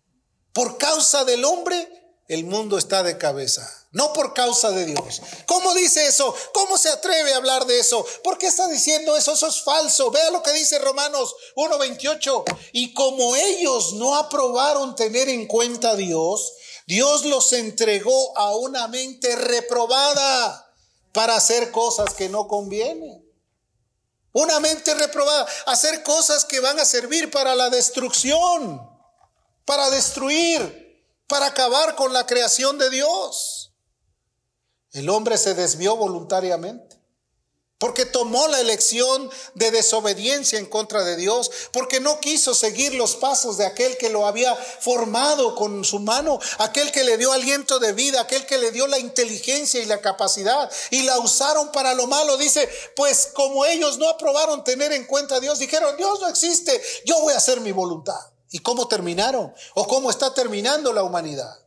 Por 0.54 0.78
causa 0.78 1.24
del 1.24 1.46
hombre, 1.46 1.88
el 2.28 2.46
mundo 2.46 2.78
está 2.78 3.04
de 3.04 3.18
cabeza, 3.18 3.70
no 3.92 4.14
por 4.14 4.34
causa 4.34 4.72
de 4.72 4.86
Dios. 4.86 5.22
¿Cómo 5.46 5.74
dice 5.74 6.08
eso? 6.08 6.34
¿Cómo 6.54 6.78
se 6.78 6.90
atreve 6.90 7.34
a 7.34 7.38
hablar 7.38 7.66
de 7.66 7.80
eso? 7.80 8.06
¿Por 8.24 8.38
qué 8.38 8.48
está 8.48 8.68
diciendo 8.70 9.18
eso? 9.18 9.34
Eso 9.34 9.48
es 9.48 9.62
falso. 9.64 10.12
Vea 10.12 10.32
lo 10.32 10.42
que 10.42 10.54
dice 10.54 10.80
Romanos 10.80 11.36
1.28. 11.58 12.44
Y 12.72 12.94
como 12.94 13.36
ellos 13.36 13.94
no 13.94 14.16
aprobaron 14.16 14.96
tener 14.96 15.28
en 15.28 15.46
cuenta 15.46 15.92
a 15.92 15.96
Dios, 15.96 16.54
Dios 16.88 17.26
los 17.26 17.52
entregó 17.52 18.38
a 18.38 18.56
una 18.56 18.88
mente 18.88 19.36
reprobada 19.36 20.71
para 21.12 21.36
hacer 21.36 21.72
cosas 21.72 22.14
que 22.14 22.30
no 22.30 22.48
convienen. 22.48 23.26
Una 24.34 24.60
mente 24.60 24.94
reprobada, 24.96 25.46
hacer 25.66 26.04
cosas 26.04 26.46
que 26.46 26.60
van 26.60 26.80
a 26.80 26.86
servir 26.86 27.30
para 27.32 27.54
la 27.54 27.70
destrucción, 27.70 28.82
para 29.66 29.90
destruir 29.90 30.82
para 31.32 31.46
acabar 31.46 31.96
con 31.96 32.12
la 32.12 32.26
creación 32.26 32.78
de 32.78 32.90
Dios. 32.90 33.72
El 34.92 35.10
hombre 35.10 35.38
se 35.38 35.54
desvió 35.54 35.96
voluntariamente. 35.96 36.91
Porque 37.82 38.06
tomó 38.06 38.48
la 38.48 38.60
elección 38.60 39.28
de 39.56 39.72
desobediencia 39.72 40.60
en 40.60 40.68
contra 40.68 41.04
de 41.04 41.16
Dios, 41.16 41.50
porque 41.74 42.00
no 42.00 42.20
quiso 42.20 42.54
seguir 42.54 42.94
los 42.94 43.16
pasos 43.16 43.58
de 43.58 43.66
aquel 43.66 43.98
que 43.98 44.12
lo 44.12 44.28
había 44.28 44.56
formado 44.56 45.56
con 45.56 45.84
su 45.84 45.98
mano, 45.98 46.40
aquel 46.60 46.92
que 46.92 47.04
le 47.04 47.18
dio 47.18 47.32
aliento 47.32 47.80
de 47.80 47.94
vida, 47.94 48.22
aquel 48.22 48.46
que 48.46 48.60
le 48.60 48.70
dio 48.70 48.86
la 48.86 49.00
inteligencia 49.00 49.82
y 49.82 49.88
la 49.88 50.00
capacidad 50.00 50.72
y 50.92 51.02
la 51.02 51.18
usaron 51.18 51.72
para 51.72 51.96
lo 51.96 52.06
malo. 52.06 52.38
Dice, 52.38 52.70
pues 52.96 53.30
como 53.34 53.66
ellos 53.66 53.98
no 53.98 54.10
aprobaron 54.10 54.64
tener 54.64 54.92
en 54.92 55.08
cuenta 55.08 55.38
a 55.38 55.40
Dios, 55.40 55.58
dijeron, 55.58 55.98
Dios 55.98 56.22
no 56.22 56.28
existe, 56.28 56.80
yo 57.04 57.20
voy 57.22 57.34
a 57.34 57.38
hacer 57.38 57.62
mi 57.62 57.72
voluntad. 57.72 58.20
¿Y 58.52 58.60
cómo 58.60 58.88
terminaron? 58.88 59.56
¿O 59.74 59.88
cómo 59.88 60.12
está 60.12 60.36
terminando 60.36 60.94
la 60.94 61.02
humanidad? 61.02 61.58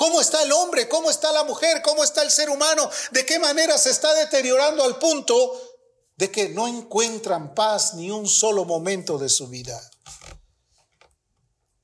¿Cómo 0.00 0.18
está 0.18 0.42
el 0.42 0.52
hombre? 0.52 0.88
¿Cómo 0.88 1.10
está 1.10 1.30
la 1.30 1.44
mujer? 1.44 1.82
¿Cómo 1.82 2.02
está 2.02 2.22
el 2.22 2.30
ser 2.30 2.48
humano? 2.48 2.88
¿De 3.10 3.26
qué 3.26 3.38
manera 3.38 3.76
se 3.76 3.90
está 3.90 4.14
deteriorando 4.14 4.82
al 4.82 4.98
punto 4.98 5.60
de 6.16 6.30
que 6.30 6.48
no 6.48 6.66
encuentran 6.66 7.54
paz 7.54 7.92
ni 7.92 8.10
un 8.10 8.26
solo 8.26 8.64
momento 8.64 9.18
de 9.18 9.28
su 9.28 9.48
vida? 9.48 9.78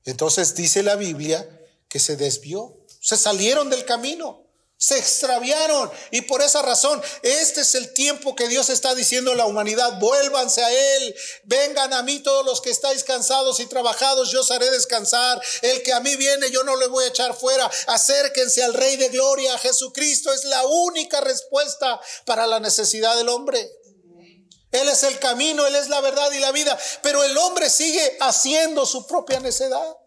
Entonces 0.03 0.55
dice 0.55 0.81
la 0.81 0.95
Biblia 0.95 1.47
que 1.87 1.99
se 1.99 2.17
desvió, 2.17 2.83
se 2.99 3.17
salieron 3.17 3.69
del 3.69 3.85
camino. 3.85 4.46
Se 4.79 4.95
extraviaron 4.95 5.91
y 6.11 6.21
por 6.21 6.43
esa 6.43 6.61
razón 6.61 7.01
este 7.23 7.61
es 7.61 7.73
el 7.73 7.95
tiempo 7.95 8.35
que 8.35 8.47
Dios 8.47 8.69
está 8.69 8.93
diciendo 8.93 9.31
a 9.31 9.35
la 9.35 9.47
humanidad, 9.47 9.99
vuélvanse 9.99 10.63
a 10.63 10.71
Él, 10.71 11.15
vengan 11.45 11.93
a 11.93 12.03
mí 12.03 12.19
todos 12.19 12.45
los 12.45 12.61
que 12.61 12.69
estáis 12.69 13.03
cansados 13.03 13.59
y 13.59 13.65
trabajados, 13.65 14.29
yo 14.29 14.41
os 14.41 14.51
haré 14.51 14.69
descansar, 14.69 15.41
el 15.63 15.81
que 15.81 15.93
a 15.93 15.99
mí 15.99 16.15
viene 16.15 16.51
yo 16.51 16.63
no 16.63 16.75
le 16.75 16.85
voy 16.85 17.05
a 17.05 17.07
echar 17.07 17.35
fuera, 17.35 17.67
acérquense 17.87 18.63
al 18.63 18.75
Rey 18.75 18.97
de 18.97 19.09
Gloria, 19.09 19.57
Jesucristo 19.57 20.31
es 20.31 20.45
la 20.45 20.63
única 20.67 21.21
respuesta 21.21 21.99
para 22.25 22.45
la 22.45 22.59
necesidad 22.59 23.17
del 23.17 23.29
hombre. 23.29 23.67
Él 24.71 24.89
es 24.89 25.01
el 25.03 25.17
camino, 25.17 25.65
Él 25.65 25.75
es 25.75 25.89
la 25.89 26.01
verdad 26.01 26.31
y 26.33 26.39
la 26.39 26.51
vida, 26.51 26.77
pero 27.01 27.23
el 27.23 27.35
hombre 27.37 27.69
sigue 27.69 28.17
haciendo 28.19 28.85
su 28.85 29.07
propia 29.07 29.39
necedad. 29.39 29.97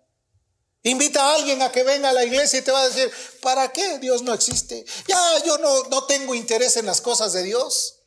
Invita 0.82 1.22
a 1.22 1.34
alguien 1.34 1.60
a 1.60 1.70
que 1.70 1.82
venga 1.82 2.08
a 2.08 2.12
la 2.12 2.24
iglesia 2.24 2.58
y 2.58 2.62
te 2.62 2.72
va 2.72 2.80
a 2.80 2.88
decir, 2.88 3.10
¿para 3.42 3.70
qué 3.70 3.98
Dios 3.98 4.22
no 4.22 4.32
existe? 4.32 4.84
Ya 5.06 5.44
yo 5.44 5.58
no, 5.58 5.84
no 5.84 6.04
tengo 6.04 6.34
interés 6.34 6.76
en 6.78 6.86
las 6.86 7.02
cosas 7.02 7.34
de 7.34 7.42
Dios. 7.42 8.00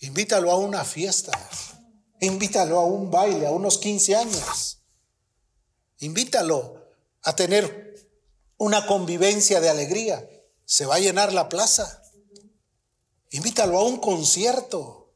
Invítalo 0.00 0.50
a 0.50 0.56
una 0.56 0.84
fiesta. 0.84 1.32
Invítalo 2.20 2.78
a 2.78 2.84
un 2.84 3.10
baile, 3.10 3.46
a 3.46 3.50
unos 3.50 3.78
15 3.78 4.16
años. 4.16 4.82
Invítalo 6.00 6.86
a 7.22 7.34
tener 7.34 8.06
una 8.58 8.86
convivencia 8.86 9.60
de 9.60 9.70
alegría. 9.70 10.28
Se 10.66 10.84
va 10.84 10.96
a 10.96 11.00
llenar 11.00 11.32
la 11.32 11.48
plaza. 11.48 12.02
Invítalo 13.30 13.78
a 13.78 13.84
un 13.84 13.96
concierto. 13.96 15.14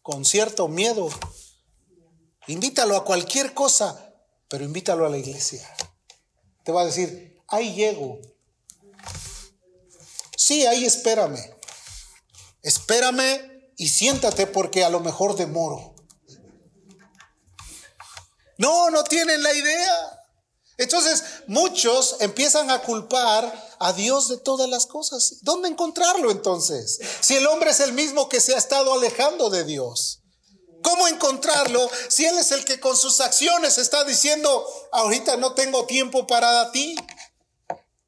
Concierto 0.00 0.68
miedo. 0.68 1.10
Invítalo 2.46 2.96
a 2.96 3.04
cualquier 3.04 3.52
cosa 3.52 4.09
pero 4.50 4.64
invítalo 4.64 5.06
a 5.06 5.08
la 5.08 5.16
iglesia. 5.16 5.66
Te 6.64 6.72
va 6.72 6.82
a 6.82 6.84
decir, 6.84 7.40
ahí 7.46 7.72
llego. 7.72 8.18
Sí, 10.36 10.66
ahí 10.66 10.84
espérame. 10.84 11.38
Espérame 12.60 13.72
y 13.76 13.88
siéntate 13.88 14.48
porque 14.48 14.84
a 14.84 14.90
lo 14.90 14.98
mejor 15.00 15.36
demoro. 15.36 15.94
No, 18.58 18.90
no 18.90 19.04
tienen 19.04 19.40
la 19.42 19.54
idea. 19.54 20.24
Entonces 20.76 21.22
muchos 21.46 22.16
empiezan 22.18 22.70
a 22.70 22.82
culpar 22.82 23.76
a 23.78 23.92
Dios 23.92 24.28
de 24.28 24.38
todas 24.38 24.68
las 24.68 24.86
cosas. 24.86 25.38
¿Dónde 25.42 25.68
encontrarlo 25.68 26.30
entonces? 26.32 26.98
Si 27.20 27.36
el 27.36 27.46
hombre 27.46 27.70
es 27.70 27.80
el 27.80 27.92
mismo 27.92 28.28
que 28.28 28.40
se 28.40 28.54
ha 28.54 28.58
estado 28.58 28.94
alejando 28.94 29.48
de 29.48 29.64
Dios. 29.64 30.19
¿Cómo 30.82 31.08
encontrarlo 31.08 31.90
si 32.08 32.24
Él 32.26 32.38
es 32.38 32.52
el 32.52 32.64
que 32.64 32.80
con 32.80 32.96
sus 32.96 33.20
acciones 33.20 33.78
está 33.78 34.04
diciendo, 34.04 34.66
ahorita 34.92 35.36
no 35.36 35.54
tengo 35.54 35.86
tiempo 35.86 36.26
para 36.26 36.70
ti? 36.72 36.96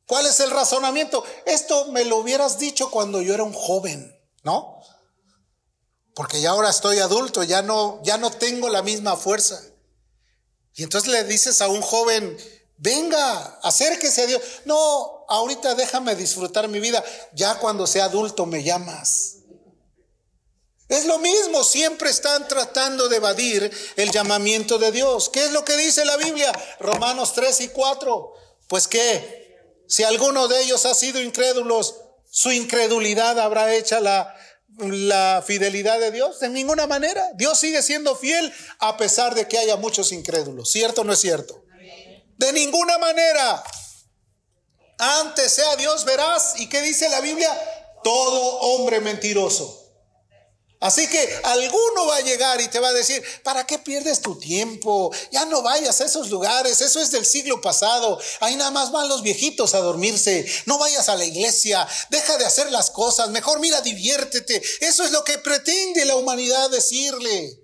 ¿Cuál 0.07 0.27
es 0.27 0.41
el 0.41 0.51
razonamiento? 0.51 1.25
Esto 1.47 1.87
me 1.87 2.05
lo 2.05 2.19
hubieras 2.19 2.59
dicho 2.59 2.91
cuando 2.91 3.23
yo 3.23 3.35
era 3.35 3.45
un 3.45 3.53
joven, 3.53 4.15
¿no? 4.43 4.81
Porque 6.15 6.41
ya 6.41 6.51
ahora 6.51 6.71
estoy 6.71 6.99
adulto, 6.99 7.43
ya 7.43 7.63
no, 7.63 8.01
ya 8.03 8.19
no 8.19 8.31
tengo 8.31 8.69
la 8.69 8.83
misma 8.83 9.17
fuerza. 9.17 9.63
Y 10.75 10.83
entonces 10.83 11.11
le 11.11 11.25
dices 11.25 11.61
a 11.63 11.69
un 11.69 11.81
joven, 11.81 12.37
venga, 12.77 13.59
acérquese 13.63 14.23
a 14.23 14.27
Dios. 14.27 14.43
No, 14.65 15.25
ahorita 15.29 15.75
déjame 15.75 16.15
disfrutar 16.17 16.69
mi 16.69 16.81
vida. 16.81 17.03
Ya 17.33 17.59
cuando 17.59 17.87
sea 17.87 18.07
adulto 18.07 18.45
me 18.47 18.63
llamas. 18.63 19.37
Es 20.92 21.07
lo 21.07 21.18
mismo, 21.18 21.64
siempre 21.64 22.11
están 22.11 22.46
tratando 22.46 23.09
de 23.09 23.16
evadir 23.16 23.70
el 23.96 24.11
llamamiento 24.11 24.76
de 24.76 24.92
Dios. 24.92 25.31
¿Qué 25.31 25.42
es 25.42 25.50
lo 25.50 25.64
que 25.64 25.74
dice 25.78 26.05
la 26.05 26.18
Biblia? 26.18 26.52
Romanos 26.81 27.33
3 27.33 27.62
y 27.62 27.68
4. 27.68 28.35
Pues 28.68 28.88
que 28.88 29.57
si 29.88 30.05
alguno 30.05 30.48
de 30.48 30.61
ellos 30.61 30.85
ha 30.85 30.94
sido 30.94 31.22
incrédulos, 31.22 31.94
su 32.31 32.52
incredulidad 32.52 33.38
habrá 33.38 33.74
hecha 33.74 34.00
la, 34.00 34.37
la 34.76 35.42
fidelidad 35.46 35.98
de 35.98 36.11
Dios. 36.11 36.40
De 36.40 36.50
ninguna 36.50 36.87
manera. 36.87 37.24
Dios 37.37 37.59
sigue 37.59 37.81
siendo 37.83 38.14
fiel 38.14 38.52
a 38.78 38.98
pesar 38.98 39.35
de 39.35 39.48
que 39.48 39.57
haya 39.57 39.76
muchos 39.76 40.12
incrédulos. 40.12 40.72
¿Cierto 40.72 41.00
o 41.00 41.05
no 41.05 41.14
es 41.14 41.20
cierto? 41.20 41.64
De 42.37 42.52
ninguna 42.52 42.98
manera. 42.98 43.64
Antes 44.98 45.52
sea 45.52 45.74
Dios 45.76 46.05
verás. 46.05 46.52
¿Y 46.59 46.68
qué 46.68 46.83
dice 46.83 47.09
la 47.09 47.22
Biblia? 47.22 47.50
Todo 48.05 48.59
hombre 48.61 49.00
mentiroso 49.00 49.82
Así 50.83 51.07
que 51.07 51.40
alguno 51.45 52.07
va 52.07 52.16
a 52.16 52.21
llegar 52.23 52.61
y 52.61 52.66
te 52.66 52.81
va 52.81 52.88
a 52.88 52.92
decir, 52.92 53.23
¿para 53.45 53.64
qué 53.64 53.79
pierdes 53.79 54.21
tu 54.21 54.37
tiempo? 54.37 55.14
Ya 55.31 55.45
no 55.45 55.62
vayas 55.62 56.01
a 56.01 56.07
esos 56.07 56.29
lugares, 56.29 56.81
eso 56.81 57.01
es 57.01 57.12
del 57.12 57.25
siglo 57.25 57.61
pasado. 57.61 58.18
Ahí 58.40 58.57
nada 58.57 58.73
más 58.73 58.90
van 58.90 59.09
los 59.09 59.23
viejitos 59.23 59.75
a 59.75 59.79
dormirse. 59.79 60.45
No 60.66 60.79
vayas 60.79 61.09
a 61.09 61.14
la 61.14 61.25
iglesia, 61.25 61.87
deja 62.11 62.37
de 62.37 62.47
hacer 62.47 62.73
las 62.73 62.90
cosas, 62.90 63.31
mejor 63.31 63.61
mira, 63.61 63.81
diviértete. 63.81 64.61
Eso 64.81 65.05
es 65.05 65.12
lo 65.12 65.23
que 65.23 65.38
pretende 65.38 66.05
la 66.05 66.16
humanidad 66.16 66.68
decirle. 66.68 67.61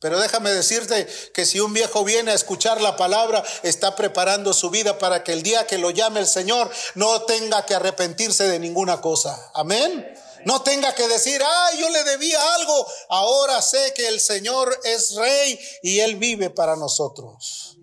Pero 0.00 0.18
déjame 0.18 0.50
decirte 0.50 1.06
que 1.32 1.46
si 1.46 1.60
un 1.60 1.72
viejo 1.72 2.02
viene 2.02 2.32
a 2.32 2.34
escuchar 2.34 2.80
la 2.80 2.96
palabra, 2.96 3.44
está 3.62 3.94
preparando 3.94 4.52
su 4.52 4.70
vida 4.70 4.98
para 4.98 5.22
que 5.22 5.32
el 5.32 5.44
día 5.44 5.68
que 5.68 5.78
lo 5.78 5.90
llame 5.90 6.18
el 6.18 6.26
Señor 6.26 6.68
no 6.96 7.22
tenga 7.22 7.64
que 7.64 7.76
arrepentirse 7.76 8.48
de 8.48 8.58
ninguna 8.58 9.00
cosa. 9.00 9.52
Amén 9.54 10.16
no 10.46 10.62
tenga 10.62 10.94
que 10.94 11.08
decir, 11.08 11.42
ay, 11.44 11.80
yo 11.80 11.90
le 11.90 12.04
debía 12.04 12.38
algo. 12.54 12.86
Ahora 13.08 13.60
sé 13.60 13.92
que 13.96 14.06
el 14.06 14.20
Señor 14.20 14.80
es 14.84 15.16
rey 15.16 15.58
y 15.82 15.98
Él 15.98 16.14
vive 16.18 16.50
para 16.50 16.76
nosotros. 16.76 17.76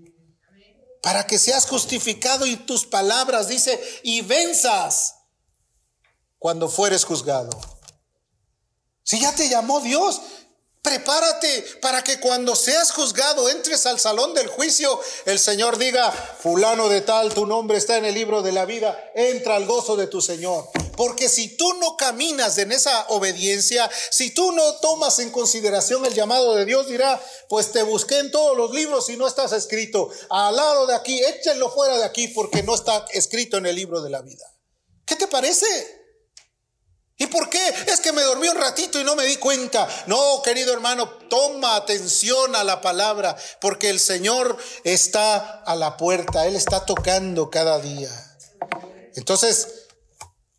Para 1.02 1.28
que 1.28 1.38
seas 1.38 1.68
justificado 1.68 2.46
y 2.46 2.56
tus 2.56 2.86
palabras, 2.86 3.50
dice, 3.50 3.78
y 4.04 4.22
venzas 4.22 5.16
cuando 6.40 6.70
fueres 6.70 7.04
juzgado. 7.04 7.50
Si 9.04 9.20
ya 9.20 9.36
te 9.36 9.50
llamó 9.50 9.82
Dios, 9.82 10.22
Prepárate 10.84 11.64
para 11.82 12.04
que 12.04 12.20
cuando 12.20 12.58
seas 12.58 12.92
juzgado 12.92 13.48
entres 13.50 13.86
al 13.86 14.02
salón 14.02 14.34
del 14.34 14.48
juicio, 14.48 15.00
el 15.24 15.40
Señor 15.40 15.78
diga, 15.78 16.12
fulano 16.12 16.90
de 16.90 17.00
tal, 17.00 17.34
tu 17.34 17.46
nombre 17.46 17.78
está 17.78 17.96
en 17.96 18.04
el 18.04 18.14
libro 18.14 18.42
de 18.42 18.52
la 18.52 18.66
vida, 18.66 19.02
entra 19.16 19.56
al 19.56 19.66
gozo 19.66 19.96
de 19.96 20.08
tu 20.08 20.22
Señor. 20.22 20.70
Porque 20.98 21.30
si 21.30 21.56
tú 21.56 21.74
no 21.76 21.96
caminas 21.96 22.58
en 22.58 22.74
esa 22.74 23.08
obediencia, 23.08 23.90
si 24.12 24.32
tú 24.32 24.52
no 24.52 24.76
tomas 24.82 25.20
en 25.20 25.32
consideración 25.32 26.06
el 26.06 26.14
llamado 26.14 26.54
de 26.54 26.66
Dios, 26.66 26.86
dirá, 26.88 27.18
pues 27.48 27.72
te 27.72 27.82
busqué 27.84 28.20
en 28.20 28.30
todos 28.30 28.58
los 28.58 28.72
libros 28.72 29.10
y 29.10 29.16
no 29.16 29.26
estás 29.26 29.54
escrito. 29.54 30.10
Al 30.30 30.58
lado 30.58 30.86
de 30.86 30.96
aquí, 30.96 31.18
échenlo 31.24 31.72
fuera 31.72 31.98
de 31.98 32.04
aquí 32.04 32.28
porque 32.28 32.62
no 32.62 32.76
está 32.76 33.06
escrito 33.14 33.56
en 33.56 33.68
el 33.68 33.78
libro 33.78 34.02
de 34.02 34.10
la 34.10 34.22
vida. 34.22 34.46
¿Qué 35.06 35.16
te 35.16 35.28
parece? 35.28 36.03
¿Y 37.18 37.28
por 37.28 37.50
qué? 37.50 37.62
Es 37.88 38.00
que 38.00 38.12
me 38.12 38.24
dormí 38.24 38.48
un 38.48 38.58
ratito 38.58 39.00
y 39.00 39.04
no 39.04 39.16
me 39.16 39.26
di 39.26 39.38
cuenta. 39.38 39.88
No, 40.08 40.42
querido 40.42 40.74
hermano, 40.74 41.08
toma 41.30 41.76
atención 41.76 42.56
a 42.56 42.64
la 42.64 42.82
palabra, 42.82 43.38
porque 43.62 43.90
el 43.90 44.00
Señor 44.00 44.58
está 44.84 45.62
a 45.64 45.76
la 45.76 45.96
puerta, 45.96 46.48
Él 46.48 46.56
está 46.56 46.86
tocando 46.86 47.50
cada 47.52 47.80
día. 47.80 48.10
Entonces, 49.16 49.86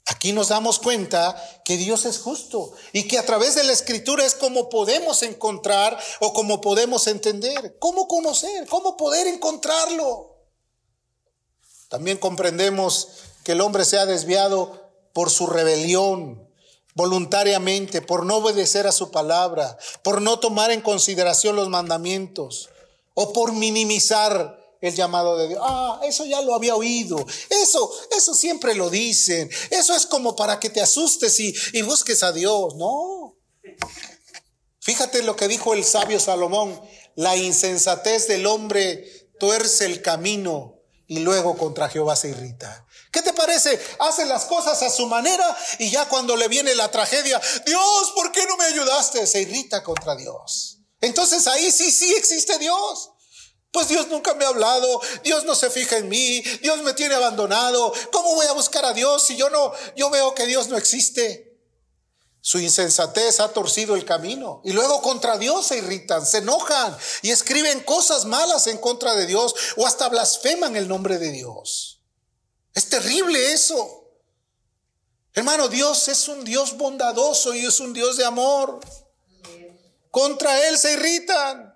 aquí 0.07 0.33
nos 0.33 0.49
damos 0.49 0.79
cuenta 0.79 1.35
que 1.65 1.77
Dios 1.77 2.05
es 2.05 2.19
justo 2.19 2.73
y 2.93 3.09
que 3.09 3.19
a 3.19 3.27
través 3.27 3.57
de 3.57 3.65
la 3.65 3.73
escritura 3.73 4.25
es 4.25 4.35
como 4.35 4.69
podemos 4.69 5.23
encontrar 5.25 5.99
o 6.21 6.33
como 6.33 6.61
podemos 6.61 7.09
entender, 7.09 7.79
cómo 7.81 8.07
conocer, 8.07 8.67
cómo 8.69 8.97
poder 8.97 9.27
encontrarlo. 9.27 10.37
También 11.89 12.19
comprendemos 12.19 13.09
que 13.43 13.53
el 13.53 13.61
hombre 13.61 13.85
se 13.85 13.99
ha 13.99 14.07
desviado 14.07 14.85
por 15.13 15.31
su 15.31 15.47
rebelión, 15.47 16.44
voluntariamente, 16.95 18.03
por 18.03 18.25
no 18.25 18.37
obedecer 18.37 18.87
a 18.87 18.93
su 18.93 19.11
palabra, 19.11 19.77
por 20.03 20.23
no 20.23 20.39
tomar 20.39 20.71
en 20.71 20.81
consideración 20.81 21.57
los 21.57 21.69
mandamientos 21.69 22.71
o 23.15 23.33
por 23.33 23.53
minimizar 23.53 24.61
el 24.81 24.95
llamado 24.95 25.37
de 25.37 25.49
Dios. 25.49 25.61
Ah, 25.63 26.01
eso 26.05 26.25
ya 26.25 26.43
lo 26.43 26.55
había 26.55 26.77
oído. 26.77 27.25
Eso, 27.49 27.91
eso 28.17 28.35
siempre 28.35 28.75
lo 28.75 28.91
dicen. 28.91 29.51
Eso 29.71 29.97
es 29.97 30.07
como 30.07 30.37
para 30.37 30.61
que 30.61 30.71
te 30.71 30.81
asustes 30.81 31.41
y, 31.41 31.55
y 31.73 31.83
busques 31.83 32.23
a 32.23 32.33
Dios. 32.33 32.75
No. 32.77 33.37
Fíjate 34.81 35.23
lo 35.23 35.37
que 35.37 35.49
dijo 35.49 35.73
el 35.73 35.85
sabio 35.85 36.21
Salomón. 36.21 36.79
La 37.17 37.37
insensatez 37.37 38.29
del 38.29 38.47
hombre 38.47 39.31
tuerce 39.39 39.87
el 39.87 40.03
camino 40.03 40.81
y 41.07 41.21
luego 41.21 41.57
contra 41.57 41.89
Jehová 41.89 42.17
se 42.17 42.29
irrita. 42.29 42.87
¿Qué 43.15 43.23
te 43.23 43.33
parece? 43.33 43.81
Hace 44.01 44.25
las 44.25 44.45
cosas 44.47 44.83
a 44.83 44.91
su 44.91 45.07
manera 45.07 45.57
y 45.79 45.89
ya 45.89 46.09
cuando 46.09 46.35
le 46.35 46.49
viene 46.49 46.75
la 46.75 46.91
tragedia, 46.91 47.41
Dios, 47.65 48.13
¿por 48.13 48.33
qué 48.33 48.45
no 48.45 48.57
me 48.57 48.65
ayudaste? 48.65 49.25
Se 49.25 49.41
irrita 49.41 49.85
contra 49.85 50.17
Dios. 50.17 50.79
Entonces 51.01 51.47
ahí 51.47 51.71
sí, 51.71 51.93
sí 51.93 52.13
existe 52.17 52.59
Dios. 52.59 53.13
Pues 53.71 53.87
Dios 53.87 54.09
nunca 54.09 54.35
me 54.35 54.45
ha 54.45 54.49
hablado, 54.49 55.01
Dios 55.23 55.45
no 55.45 55.55
se 55.55 55.71
fija 55.71 55.97
en 55.97 56.09
mí, 56.09 56.41
Dios 56.61 56.83
me 56.83 56.93
tiene 56.93 57.15
abandonado. 57.15 57.93
¿Cómo 58.11 58.35
voy 58.35 58.47
a 58.47 58.53
buscar 58.53 58.85
a 58.85 58.93
Dios 58.93 59.23
si 59.23 59.37
yo 59.37 59.49
no, 59.49 59.73
yo 59.95 60.11
veo 60.11 60.35
que 60.35 60.47
Dios 60.47 60.67
no 60.67 60.77
existe? 60.77 61.57
Su 62.41 62.59
insensatez 62.59 63.39
ha 63.39 63.53
torcido 63.53 63.95
el 63.95 64.05
camino 64.05 64.61
y 64.65 64.73
luego 64.73 65.01
contra 65.03 65.39
Dios 65.39 65.69
se 65.69 65.79
irritan, 65.79 66.27
se 66.27 66.39
enojan 66.39 66.97
y 67.23 67.31
escriben 67.31 67.85
cosas 67.85 68.25
malas 68.25 68.67
en 68.67 68.79
contra 68.79 69.15
de 69.15 69.27
Dios 69.27 69.55
o 69.77 69.87
hasta 69.87 70.09
blasfeman 70.09 70.75
el 70.75 70.89
nombre 70.89 71.19
de 71.19 71.31
Dios. 71.31 71.94
Es 72.75 72.89
terrible 72.89 73.53
eso. 73.53 74.05
Hermano, 75.33 75.69
Dios 75.69 76.09
es 76.09 76.29
un 76.29 76.45
Dios 76.45 76.77
bondadoso 76.77 77.55
y 77.55 77.65
es 77.65 77.81
un 77.81 77.93
Dios 77.93 78.17
de 78.17 78.25
amor. 78.25 78.81
Contra 80.11 80.69
Él 80.69 80.79
se 80.79 80.93
irritan. 80.93 81.75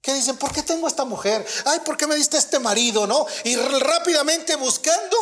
¿Qué 0.00 0.14
dicen? 0.14 0.36
¿Por 0.36 0.52
qué 0.52 0.62
tengo 0.62 0.88
esta 0.88 1.04
mujer? 1.04 1.46
Ay, 1.64 1.80
¿por 1.80 1.96
qué 1.96 2.06
me 2.06 2.16
diste 2.16 2.36
este 2.36 2.58
marido? 2.58 3.06
¿No? 3.06 3.26
Y 3.44 3.56
rápidamente 3.56 4.56
buscando 4.56 5.16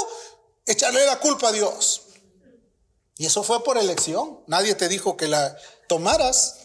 echarle 0.65 1.05
la 1.05 1.19
culpa 1.19 1.49
a 1.49 1.53
Dios. 1.53 2.03
Y 3.17 3.27
eso 3.27 3.43
fue 3.43 3.63
por 3.63 3.77
elección. 3.77 4.43
Nadie 4.47 4.75
te 4.75 4.89
dijo 4.89 5.17
que 5.17 5.29
la 5.29 5.55
tomaras. 5.89 6.57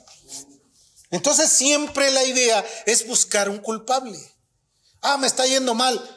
Entonces 1.11 1.49
siempre 1.49 2.11
la 2.11 2.23
idea 2.23 2.65
es 2.85 3.05
buscar 3.07 3.49
un 3.49 3.57
culpable. 3.57 4.17
Ah, 5.01 5.17
me 5.17 5.27
está 5.27 5.45
yendo 5.45 5.75
mal. 5.75 6.14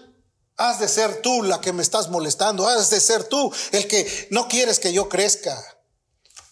Has 0.59 0.81
de 0.81 0.88
ser 0.88 1.23
tú 1.23 1.42
la 1.42 1.61
que 1.61 1.73
me 1.73 1.83
estás 1.83 2.09
molestando, 2.11 2.68
has 2.68 2.90
de 2.90 3.01
ser 3.01 3.25
tú 3.25 3.53
el 3.73 3.87
que 3.87 4.29
no 4.31 4.49
quieres 4.49 4.81
que 4.81 4.92
yo 4.92 5.09
crezca. 5.09 5.57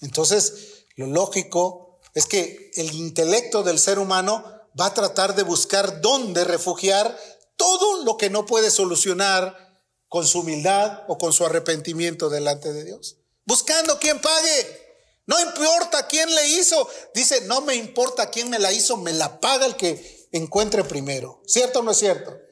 Entonces, 0.01 0.85
lo 0.95 1.07
lógico 1.07 1.99
es 2.15 2.27
que 2.27 2.71
el 2.77 2.95
intelecto 2.95 3.63
del 3.63 3.79
ser 3.79 3.99
humano 3.99 4.45
va 4.79 4.87
a 4.87 4.95
tratar 4.95 5.35
de 5.35 5.43
buscar 5.43 6.01
dónde 6.01 6.45
refugiar 6.45 7.19
todo 7.57 8.05
lo 8.05 8.17
que 8.17 8.31
no 8.31 8.47
puede 8.47 8.71
solucionar 8.71 9.83
con 10.09 10.27
su 10.27 10.41
humildad 10.41 11.03
o 11.09 11.19
con 11.19 11.33
su 11.33 11.45
arrepentimiento 11.45 12.29
delante 12.29 12.73
de 12.73 12.85
Dios. 12.85 13.17
Buscando 13.45 13.99
quien 13.99 14.21
pague. 14.21 14.87
No 15.27 15.41
importa 15.41 16.07
quién 16.07 16.33
le 16.33 16.49
hizo. 16.49 16.89
Dice, 17.15 17.41
no 17.43 17.61
me 17.63 17.75
importa 17.75 18.31
quién 18.31 18.49
me 18.51 18.59
la 18.59 18.73
hizo, 18.73 18.97
me 18.97 19.13
la 19.13 19.41
paga 19.41 19.67
el 19.67 19.77
que 19.77 20.29
encuentre 20.33 20.85
primero. 20.85 21.43
¿Cierto 21.47 21.81
o 21.81 21.83
no 21.83 21.91
es 21.91 21.99
cierto? 21.99 22.46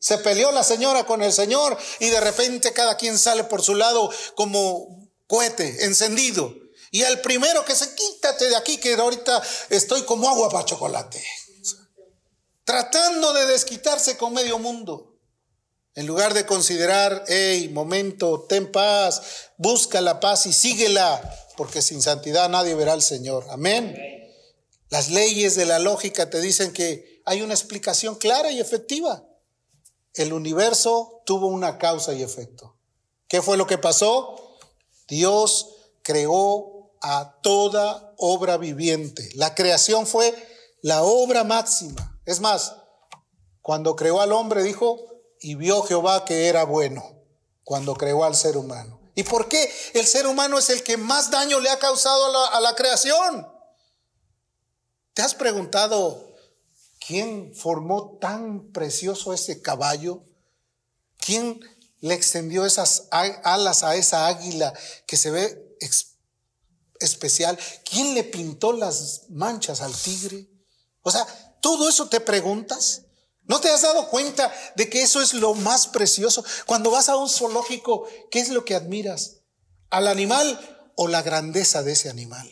Se 0.00 0.18
peleó 0.18 0.50
la 0.50 0.64
señora 0.64 1.04
con 1.04 1.22
el 1.22 1.32
señor 1.32 1.78
y 2.00 2.08
de 2.08 2.20
repente 2.20 2.72
cada 2.72 2.96
quien 2.96 3.18
sale 3.18 3.44
por 3.44 3.62
su 3.62 3.74
lado 3.74 4.10
como 4.34 5.08
cohete 5.26 5.84
encendido. 5.84 6.54
Y 6.90 7.02
el 7.02 7.20
primero 7.20 7.64
que 7.64 7.76
se 7.76 7.94
quítate 7.94 8.48
de 8.48 8.56
aquí, 8.56 8.78
que 8.78 8.94
ahorita 8.94 9.40
estoy 9.68 10.02
como 10.02 10.28
agua 10.28 10.48
para 10.50 10.64
chocolate. 10.64 11.22
Tratando 12.64 13.32
de 13.32 13.46
desquitarse 13.46 14.16
con 14.16 14.32
medio 14.32 14.58
mundo. 14.58 15.18
En 15.94 16.06
lugar 16.06 16.34
de 16.34 16.46
considerar, 16.46 17.24
hey, 17.28 17.68
momento, 17.68 18.46
ten 18.48 18.72
paz, 18.72 19.22
busca 19.56 20.00
la 20.00 20.18
paz 20.18 20.46
y 20.46 20.52
síguela, 20.52 21.20
porque 21.56 21.82
sin 21.82 22.00
santidad 22.00 22.48
nadie 22.48 22.74
verá 22.74 22.92
al 22.92 23.02
Señor. 23.02 23.44
Amén. 23.50 23.96
Las 24.88 25.10
leyes 25.10 25.56
de 25.56 25.66
la 25.66 25.78
lógica 25.78 26.30
te 26.30 26.40
dicen 26.40 26.72
que 26.72 27.22
hay 27.24 27.42
una 27.42 27.54
explicación 27.54 28.16
clara 28.16 28.50
y 28.50 28.60
efectiva. 28.60 29.24
El 30.14 30.32
universo 30.32 31.22
tuvo 31.24 31.46
una 31.46 31.78
causa 31.78 32.12
y 32.12 32.22
efecto. 32.22 32.76
¿Qué 33.28 33.42
fue 33.42 33.56
lo 33.56 33.66
que 33.66 33.78
pasó? 33.78 34.56
Dios 35.06 35.68
creó 36.02 36.92
a 37.00 37.38
toda 37.42 38.14
obra 38.16 38.56
viviente. 38.56 39.30
La 39.34 39.54
creación 39.54 40.06
fue 40.06 40.34
la 40.82 41.02
obra 41.02 41.44
máxima. 41.44 42.20
Es 42.26 42.40
más, 42.40 42.74
cuando 43.62 43.96
creó 43.96 44.20
al 44.20 44.32
hombre 44.32 44.62
dijo, 44.62 44.98
y 45.40 45.54
vio 45.54 45.82
Jehová 45.82 46.24
que 46.24 46.48
era 46.48 46.64
bueno, 46.64 47.02
cuando 47.64 47.94
creó 47.94 48.24
al 48.24 48.34
ser 48.34 48.56
humano. 48.56 49.00
¿Y 49.14 49.22
por 49.22 49.48
qué 49.48 49.72
el 49.94 50.06
ser 50.06 50.26
humano 50.26 50.58
es 50.58 50.70
el 50.70 50.82
que 50.82 50.96
más 50.96 51.30
daño 51.30 51.60
le 51.60 51.70
ha 51.70 51.78
causado 51.78 52.26
a 52.26 52.28
la, 52.30 52.46
a 52.46 52.60
la 52.60 52.74
creación? 52.74 53.48
¿Te 55.14 55.22
has 55.22 55.34
preguntado 55.34 56.29
¿Quién 57.04 57.52
formó 57.54 58.18
tan 58.20 58.70
precioso 58.72 59.32
ese 59.32 59.60
caballo? 59.60 60.22
¿Quién 61.18 61.60
le 62.00 62.14
extendió 62.14 62.64
esas 62.64 63.08
alas 63.10 63.82
a 63.82 63.96
esa 63.96 64.28
águila 64.28 64.72
que 65.06 65.16
se 65.16 65.30
ve 65.30 65.76
especial? 67.00 67.58
¿Quién 67.84 68.14
le 68.14 68.22
pintó 68.22 68.72
las 68.72 69.22
manchas 69.30 69.80
al 69.80 69.92
tigre? 69.92 70.48
O 71.02 71.10
sea, 71.10 71.26
todo 71.60 71.88
eso 71.88 72.08
te 72.08 72.20
preguntas. 72.20 73.02
¿No 73.42 73.60
te 73.60 73.70
has 73.70 73.82
dado 73.82 74.08
cuenta 74.08 74.52
de 74.76 74.88
que 74.88 75.02
eso 75.02 75.20
es 75.20 75.34
lo 75.34 75.54
más 75.54 75.88
precioso? 75.88 76.44
Cuando 76.66 76.92
vas 76.92 77.08
a 77.08 77.16
un 77.16 77.28
zoológico, 77.28 78.06
¿qué 78.30 78.38
es 78.38 78.50
lo 78.50 78.64
que 78.64 78.76
admiras? 78.76 79.38
¿Al 79.88 80.06
animal 80.06 80.92
o 80.94 81.08
la 81.08 81.22
grandeza 81.22 81.82
de 81.82 81.92
ese 81.92 82.10
animal? 82.10 82.48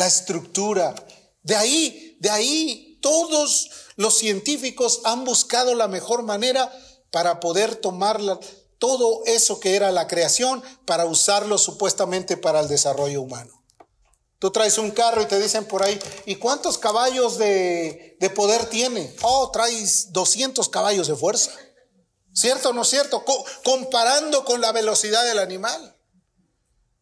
la 0.00 0.06
estructura. 0.06 0.94
De 1.42 1.54
ahí, 1.54 2.16
de 2.20 2.30
ahí 2.30 2.89
todos 3.00 3.70
los 3.96 4.16
científicos 4.16 5.00
han 5.04 5.24
buscado 5.24 5.74
la 5.74 5.88
mejor 5.88 6.22
manera 6.22 6.72
para 7.10 7.40
poder 7.40 7.76
tomar 7.76 8.20
todo 8.78 9.22
eso 9.26 9.60
que 9.60 9.76
era 9.76 9.92
la 9.92 10.06
creación 10.06 10.62
para 10.86 11.04
usarlo 11.04 11.58
supuestamente 11.58 12.36
para 12.36 12.60
el 12.60 12.68
desarrollo 12.68 13.20
humano. 13.22 13.60
Tú 14.38 14.50
traes 14.50 14.78
un 14.78 14.90
carro 14.90 15.20
y 15.20 15.26
te 15.26 15.38
dicen 15.38 15.66
por 15.66 15.82
ahí, 15.82 15.98
¿y 16.24 16.36
cuántos 16.36 16.78
caballos 16.78 17.36
de, 17.36 18.16
poder 18.34 18.64
tiene? 18.66 19.14
Oh, 19.20 19.50
traes 19.50 20.12
200 20.12 20.66
caballos 20.70 21.08
de 21.08 21.14
fuerza. 21.14 21.52
¿Cierto 22.32 22.70
o 22.70 22.72
no 22.72 22.84
cierto? 22.84 23.22
comparando 23.62 24.46
con 24.46 24.62
la 24.62 24.72
velocidad 24.72 25.24
del 25.26 25.40
animal. 25.40 25.94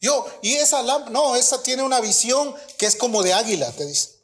Yo, 0.00 0.26
y 0.42 0.54
esa 0.54 0.82
lámpara, 0.82 1.12
no, 1.12 1.36
esa 1.36 1.62
tiene 1.62 1.84
una 1.84 2.00
visión 2.00 2.54
que 2.76 2.86
es 2.86 2.96
como 2.96 3.22
de 3.22 3.34
águila, 3.34 3.70
te 3.70 3.86
dice. 3.86 4.17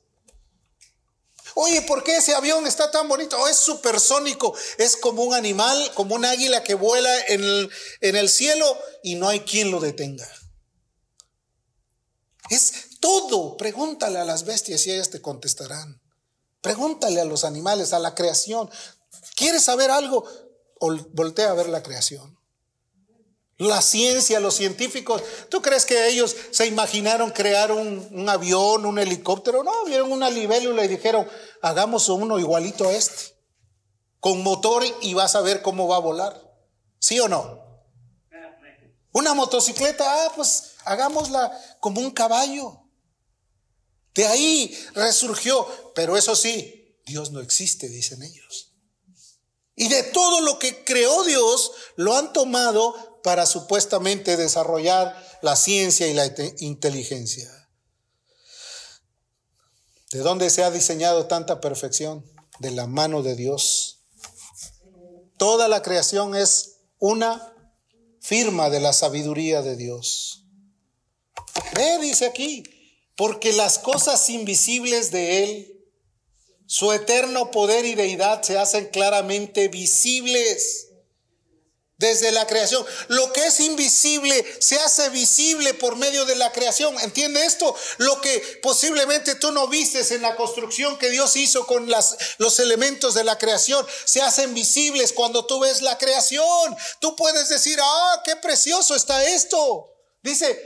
Oye, 1.55 1.83
¿por 1.83 2.03
qué 2.03 2.17
ese 2.17 2.35
avión 2.35 2.67
está 2.67 2.91
tan 2.91 3.09
bonito? 3.09 3.39
Oh, 3.39 3.49
es 3.49 3.57
supersónico, 3.57 4.55
es 4.79 4.97
como 4.97 5.23
un 5.23 5.35
animal, 5.35 5.93
como 5.95 6.15
un 6.17 6.25
águila 6.25 6.65
que 6.65 6.75
vuela 6.75 7.11
en 7.29 7.43
el, 7.43 7.71
en 8.01 8.17
el 8.17 8.29
cielo 8.29 8.67
y 9.03 9.15
no 9.15 9.29
hay 9.29 9.41
quien 9.41 9.71
lo 9.71 9.81
detenga. 9.81 10.29
Es 12.51 12.99
todo. 13.01 13.57
Pregúntale 13.57 14.19
a 14.19 14.25
las 14.25 14.45
bestias 14.45 14.87
y 14.87 14.93
ellas 14.93 15.11
te 15.11 15.23
contestarán. 15.23 16.01
Pregúntale 16.61 17.21
a 17.21 17.25
los 17.25 17.45
animales, 17.45 17.93
a 17.93 17.99
la 17.99 18.15
creación. 18.15 18.71
¿Quieres 19.37 19.65
saber 19.65 19.91
algo? 19.91 20.25
Voltea 21.13 21.51
a 21.51 21.55
ver 21.55 21.69
la 21.69 21.83
creación. 21.83 22.39
La 23.57 23.81
ciencia, 23.83 24.41
los 24.41 24.57
científicos, 24.57 25.23
¿tú 25.49 25.63
crees 25.63 25.87
que 25.87 26.09
ellos 26.09 26.35
se 26.51 26.67
imaginaron 26.67 27.31
crear 27.31 27.71
un, 27.71 28.29
avión, 28.29 28.85
un 28.85 28.99
helicóptero? 28.99 29.63
No, 29.63 29.85
vieron 29.85 30.11
una 30.11 30.29
libélula 30.29 30.85
y 30.85 30.89
dijeron, 30.89 31.29
hagamos 31.63 32.09
uno 32.09 32.39
igualito 32.39 32.89
a 32.89 32.93
este, 32.93 33.37
con 34.19 34.43
motor 34.43 34.83
y 35.03 35.15
vas 35.15 35.37
a 35.37 35.41
ver 35.41 35.63
cómo 35.63 35.87
va 35.87 35.97
a 35.97 36.01
volar. 36.01 36.43
¿Sí 36.99 37.21
o 37.21 37.29
no? 37.29 37.63
Una 39.13 39.35
motocicleta, 39.35 40.05
ah, 40.27 40.33
pues 40.35 40.73
hagámosla 40.85 41.57
como 41.79 42.01
un 42.01 42.11
caballo. 42.11 42.81
De 44.15 44.27
ahí 44.27 44.77
resurgió. 44.95 45.93
Pero 45.95 46.17
eso 46.17 46.35
sí, 46.35 46.99
Dios 47.07 47.31
no 47.31 47.41
existe, 47.41 47.89
dicen 47.89 48.23
ellos. 48.25 48.73
Y 49.77 49.89
de 49.89 50.03
todo 50.05 50.41
lo 50.41 50.59
que 50.59 50.83
creó 50.85 51.23
Dios, 51.23 51.73
lo 51.97 52.17
han 52.17 52.33
tomado 52.33 53.14
para 53.25 53.47
supuestamente 53.47 54.37
desarrollar 54.37 55.17
la 55.41 55.57
ciencia 55.57 56.07
y 56.07 56.13
la 56.13 56.31
inteligencia. 56.59 57.51
¿De 60.13 60.19
dónde 60.19 60.51
se 60.51 60.63
ha 60.63 60.71
diseñado 60.71 61.27
tanta 61.27 61.59
perfección? 61.59 62.23
De 62.59 62.71
la 62.71 62.87
mano 62.87 63.23
de 63.23 63.35
Dios. 63.35 64.03
Toda 65.39 65.69
la 65.69 65.81
creación 65.81 66.37
es 66.37 66.83
una 66.99 67.51
firma 68.21 68.69
de 68.69 68.81
la 68.81 68.93
sabiduría 68.93 69.63
de 69.63 69.77
Dios. 69.77 70.45
Ve, 71.75 71.99
dice 72.03 72.27
aquí, 72.27 72.63
porque 73.17 73.55
las 73.55 73.79
cosas 73.79 74.29
invisibles 74.29 75.11
de 75.11 75.45
Él, 75.45 75.85
su 76.67 76.93
eterno 76.93 77.51
poder 77.51 77.87
y 77.87 77.95
deidad 77.95 78.43
se 78.43 78.59
hacen 78.59 78.91
claramente 78.91 79.69
visibles 79.69 80.91
desde 81.97 82.33
la 82.33 82.47
creación. 82.47 82.85
Lo 83.09 83.33
que 83.33 83.47
es 83.47 83.61
invisible 83.61 84.45
se 84.61 84.79
hace 84.81 85.09
visible 85.11 85.75
por 85.75 85.97
medio 85.97 86.25
de 86.25 86.37
la 86.37 86.53
creación. 86.53 86.99
¿Entiende 87.01 87.45
esto? 87.45 87.75
Lo 87.99 88.21
que 88.21 88.61
posiblemente 88.63 89.35
tú 89.37 89.53
no 89.53 89.69
vistes 89.69 90.11
en 90.11 90.23
la 90.23 90.37
construcción 90.37 90.99
que 90.99 91.11
Dios 91.11 91.37
hizo 91.37 91.67
con 91.67 91.89
los 92.39 92.59
elementos 92.59 93.15
de 93.15 93.25
la 93.25 93.39
creación, 93.39 93.87
se 94.05 94.23
hacen 94.23 94.55
visibles 94.55 95.13
cuando 95.13 95.47
tú 95.47 95.61
ves 95.61 95.83
la 95.83 95.99
creación. 95.99 96.77
Tú 97.01 97.15
puedes 97.17 97.49
decir, 97.49 97.79
ah, 97.83 98.23
qué 98.25 98.37
precioso 98.37 98.95
está 98.95 99.25
esto. 99.25 99.91
Dice, 100.23 100.61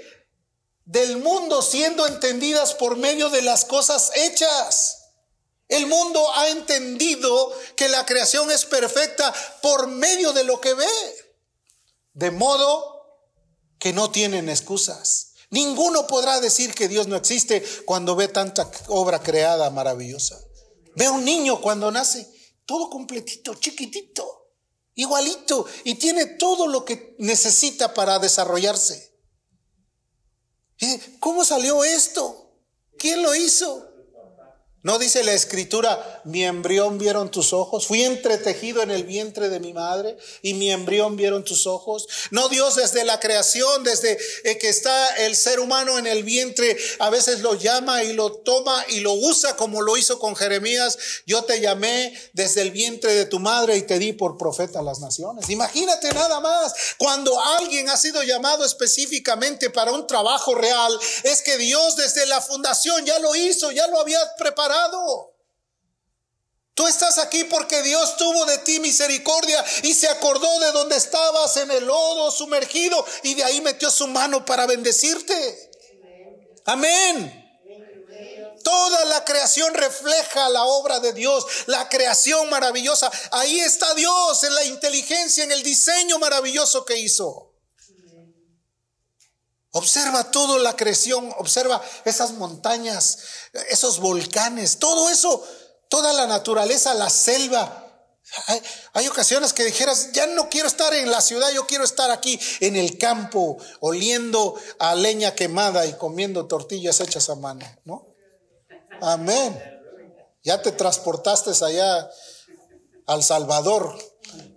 del 0.85 1.19
mundo 1.19 1.61
siendo 1.61 2.07
entendidas 2.07 2.75
por 2.75 2.97
medio 2.97 3.29
de 3.29 3.43
las 3.43 3.67
cosas 3.67 4.11
hechas. 4.15 4.99
El 5.69 5.87
mundo 5.87 6.35
ha 6.35 6.49
entendido 6.49 7.53
que 7.77 7.91
la 7.91 8.07
creación 8.07 8.51
es 8.51 8.65
perfecta 8.65 9.35
por 9.61 9.87
medio 9.87 10.33
de 10.33 10.45
lo 10.45 10.61
que 10.63 10.73
ve. 10.73 10.87
De 12.19 12.33
modo 12.33 12.99
que 13.79 13.93
no 13.93 14.11
tienen 14.11 14.49
excusas. 14.49 15.35
Ninguno 15.51 16.09
podrá 16.09 16.41
decir 16.41 16.75
que 16.75 16.89
Dios 16.89 17.07
no 17.07 17.15
existe 17.15 17.65
cuando 17.85 18.17
ve 18.17 18.27
tanta 18.27 18.69
obra 18.89 19.23
creada 19.23 19.71
maravillosa. 19.71 20.37
Ve 20.97 21.07
a 21.07 21.13
un 21.13 21.25
niño 21.25 21.61
cuando 21.61 21.93
nace, 21.93 22.29
todo 22.67 22.91
completito, 22.91 23.55
chiquitito, 23.55 24.51
igualito, 24.97 25.65
y 25.85 25.95
tiene 25.95 26.27
todo 26.27 26.67
lo 26.67 26.85
que 26.85 27.15
necesita 27.21 27.95
para 27.95 28.19
desarrollarse. 28.19 29.17
¿Cómo 31.21 31.45
salió 31.45 31.85
esto? 31.85 32.53
¿Quién 32.99 33.23
lo 33.23 33.33
hizo? 33.33 33.88
No 34.85 35.01
dice 35.01 35.25
la 35.25 35.33
escritura, 35.33 36.23
mi 36.25 36.45
embrión 36.45 36.99
vieron 36.99 37.33
tus 37.33 37.53
ojos, 37.53 37.89
fui 37.89 38.05
entretejido 38.05 38.81
en 38.81 38.93
el 38.93 39.03
vientre 39.03 39.49
de 39.49 39.59
mi 39.59 39.73
madre 39.73 40.17
y 40.41 40.55
mi 40.55 40.71
embrión 40.71 41.17
vieron 41.17 41.43
tus 41.43 41.67
ojos. 41.67 42.07
No 42.31 42.49
Dios 42.49 42.77
desde 42.77 43.05
la 43.05 43.19
creación, 43.19 43.83
desde 43.83 44.17
eh, 44.45 44.57
que 44.57 44.69
está 44.69 45.17
el 45.17 45.35
ser 45.35 45.59
humano 45.59 45.99
en 45.99 46.07
el 46.07 46.23
vientre, 46.23 46.77
a 47.01 47.11
veces 47.11 47.41
lo 47.41 47.55
llama 47.55 48.05
y 48.05 48.13
lo 48.13 48.31
toma 48.31 48.85
y 48.91 49.01
lo 49.01 49.15
usa 49.15 49.57
como 49.57 49.83
lo 49.83 49.97
hizo 49.97 50.21
con 50.21 50.37
Jeremías. 50.37 50.97
Yo 51.27 51.43
te 51.43 51.61
llamé 51.61 52.17
desde 52.33 52.63
el 52.63 52.71
vientre 52.71 53.13
de 53.15 53.27
tu 53.27 53.41
madre 53.41 53.77
y 53.77 53.83
te 53.83 53.99
di 53.99 54.13
por 54.13 54.39
profeta 54.39 54.79
a 54.79 54.83
las 54.83 55.01
naciones. 55.01 55.51
Imagínate 55.51 56.15
nada 56.15 56.39
más, 56.39 56.73
cuando 56.99 57.41
alguien 57.41 57.91
ha 57.91 57.97
sido 57.97 58.23
llamado 58.23 58.65
específicamente 58.65 59.71
para 59.71 59.91
un 59.91 60.07
trabajo 60.07 60.55
real, 60.55 60.97
es 61.25 61.43
que 61.43 61.59
Dios 61.59 61.97
desde 61.97 62.27
la 62.27 62.41
fundación 62.41 63.05
ya 63.05 63.19
lo 63.19 63.35
hizo, 63.35 63.73
ya 63.73 63.89
lo 63.89 63.99
había 63.99 64.21
preparado 64.37 64.68
Tú 66.75 66.87
estás 66.87 67.19
aquí 67.19 67.43
porque 67.43 67.83
Dios 67.83 68.17
tuvo 68.17 68.45
de 68.47 68.59
ti 68.59 68.79
misericordia 68.79 69.65
y 69.83 69.95
se 69.95 70.09
acordó 70.09 70.61
de 70.61 70.71
donde 70.71 70.97
estabas 70.97 71.57
en 71.57 71.73
el 71.73 71.85
lodo 71.85 72.31
sumergido 72.31 73.05
y 73.25 73.35
de 73.35 73.43
ahí 73.43 73.61
metió 73.61 73.91
su 73.91 74.07
mano 74.07 74.45
para 74.45 74.65
bendecirte. 74.65 75.73
Amén. 76.67 77.49
Toda 78.63 79.05
la 79.07 79.25
creación 79.25 79.75
refleja 79.75 80.49
la 80.51 80.65
obra 80.65 81.01
de 81.01 81.13
Dios, 81.13 81.45
la 81.67 81.89
creación 81.89 82.49
maravillosa. 82.51 83.11
Ahí 83.33 83.59
está 83.59 83.93
Dios 83.95 84.45
en 84.45 84.55
la 84.55 84.65
inteligencia, 84.65 85.43
en 85.43 85.51
el 85.51 85.63
diseño 85.63 86.19
maravilloso 86.19 86.85
que 86.85 86.97
hizo. 86.97 87.48
Observa 89.73 90.31
toda 90.31 90.59
la 90.61 90.77
creación, 90.77 91.31
observa 91.39 91.83
esas 92.05 92.33
montañas, 92.33 93.19
esos 93.69 94.01
volcanes, 94.01 94.79
todo 94.79 95.11
eso, 95.11 95.45
toda 95.91 96.13
la 96.15 96.27
naturaleza, 96.27 96.95
la 96.95 97.11
selva. 97.11 97.85
Hay, 98.93 99.09
ocasiones 99.09 99.53
que 99.53 99.65
dijeras, 99.65 100.13
ya 100.13 100.27
no 100.27 100.49
quiero 100.49 100.69
estar 100.69 100.93
en 100.95 101.11
la 101.11 101.21
ciudad, 101.21 101.51
yo 101.53 101.67
quiero 101.67 101.85
estar 101.85 102.11
aquí 102.11 102.39
en 102.61 102.77
el 102.77 102.99
campo, 102.99 103.59
oliendo 103.81 104.55
a 104.79 104.95
leña 104.95 105.35
quemada 105.35 105.87
y 105.87 105.95
comiendo 105.95 106.47
tortillas 106.47 107.01
hechas 107.01 107.29
a 107.31 107.35
mano, 107.35 107.65
¿no? 107.85 108.07
Amén. 109.01 109.63
Ya 110.43 110.61
te 110.63 110.73
transportaste 110.73 111.53
allá 111.65 112.11
al 113.07 113.23
Salvador. 113.23 113.99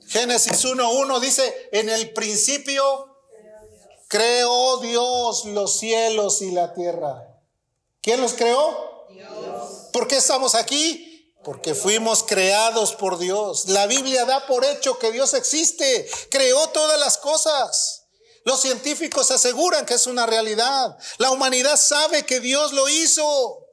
Génesis 0.08 0.66
1.1 0.66 1.20
dice, 1.20 1.70
en 1.72 1.90
el 1.90 2.12
principio 2.12 3.11
Creó 4.12 4.76
Dios 4.80 5.46
los 5.46 5.80
cielos 5.80 6.42
y 6.42 6.52
la 6.52 6.74
tierra. 6.74 7.34
¿Quién 8.02 8.20
los 8.20 8.34
creó? 8.34 9.08
Dios. 9.10 9.88
¿Por 9.94 10.06
qué 10.06 10.18
estamos 10.18 10.54
aquí? 10.54 11.34
Porque 11.46 11.74
fuimos 11.76 12.22
creados 12.24 12.94
por 12.94 13.18
Dios. 13.20 13.70
La 13.70 13.88
Biblia 13.88 14.26
da 14.26 14.46
por 14.48 14.66
hecho 14.66 15.00
que 15.00 15.14
Dios 15.14 15.34
existe. 15.34 16.10
Creó 16.30 16.68
todas 16.72 17.00
las 17.00 17.18
cosas. 17.20 18.08
Los 18.44 18.60
científicos 18.60 19.32
aseguran 19.32 19.86
que 19.86 19.94
es 19.94 20.06
una 20.08 20.26
realidad. 20.26 20.98
La 21.18 21.32
humanidad 21.32 21.78
sabe 21.78 22.26
que 22.26 22.42
Dios 22.42 22.74
lo 22.74 22.90
hizo. 22.90 23.66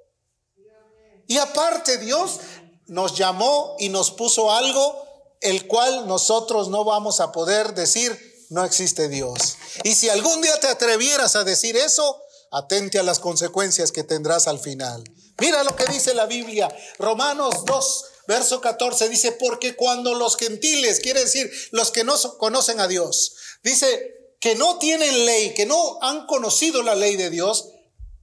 Y 1.27 1.39
aparte 1.39 1.99
Dios 1.99 2.39
nos 2.87 3.17
llamó 3.17 3.75
y 3.81 3.89
nos 3.89 4.13
puso 4.13 4.53
algo 4.53 5.05
el 5.41 5.67
cual 5.67 6.07
nosotros 6.07 6.69
no 6.69 6.85
vamos 6.85 7.19
a 7.19 7.33
poder 7.33 7.75
decir 7.75 8.28
no 8.51 8.65
existe 8.65 9.09
Dios. 9.09 9.57
Y 9.85 9.95
si 9.95 10.09
algún 10.09 10.41
día 10.41 10.59
te 10.61 10.69
atrevieras 10.69 11.37
a 11.37 11.45
decir 11.45 11.77
eso, 11.77 12.23
atente 12.51 12.99
a 12.99 13.03
las 13.03 13.19
consecuencias 13.19 13.93
que 13.93 14.05
tendrás 14.05 14.47
al 14.47 14.59
final. 14.59 15.05
Mira 15.41 15.63
lo 15.65 15.77
que 15.77 15.87
dice 15.87 16.15
la 16.15 16.27
Biblia, 16.27 16.69
Romanos 16.99 17.65
2, 17.65 18.05
verso 18.27 18.61
14, 18.61 19.09
dice, 19.09 19.33
porque 19.33 19.77
cuando 19.77 20.15
los 20.15 20.37
gentiles, 20.37 21.01
quiere 21.01 21.21
decir 21.21 21.51
los 21.71 21.91
que 21.91 22.05
no 22.05 22.17
conocen 22.39 22.81
a 22.81 22.89
Dios, 22.89 23.37
dice 23.63 24.35
que 24.41 24.55
no 24.55 24.79
tienen 24.79 25.27
ley, 25.27 25.55
que 25.55 25.67
no 25.67 25.99
han 26.03 26.27
conocido 26.27 26.83
la 26.83 26.95
ley 26.95 27.17
de 27.17 27.31
Dios, 27.31 27.69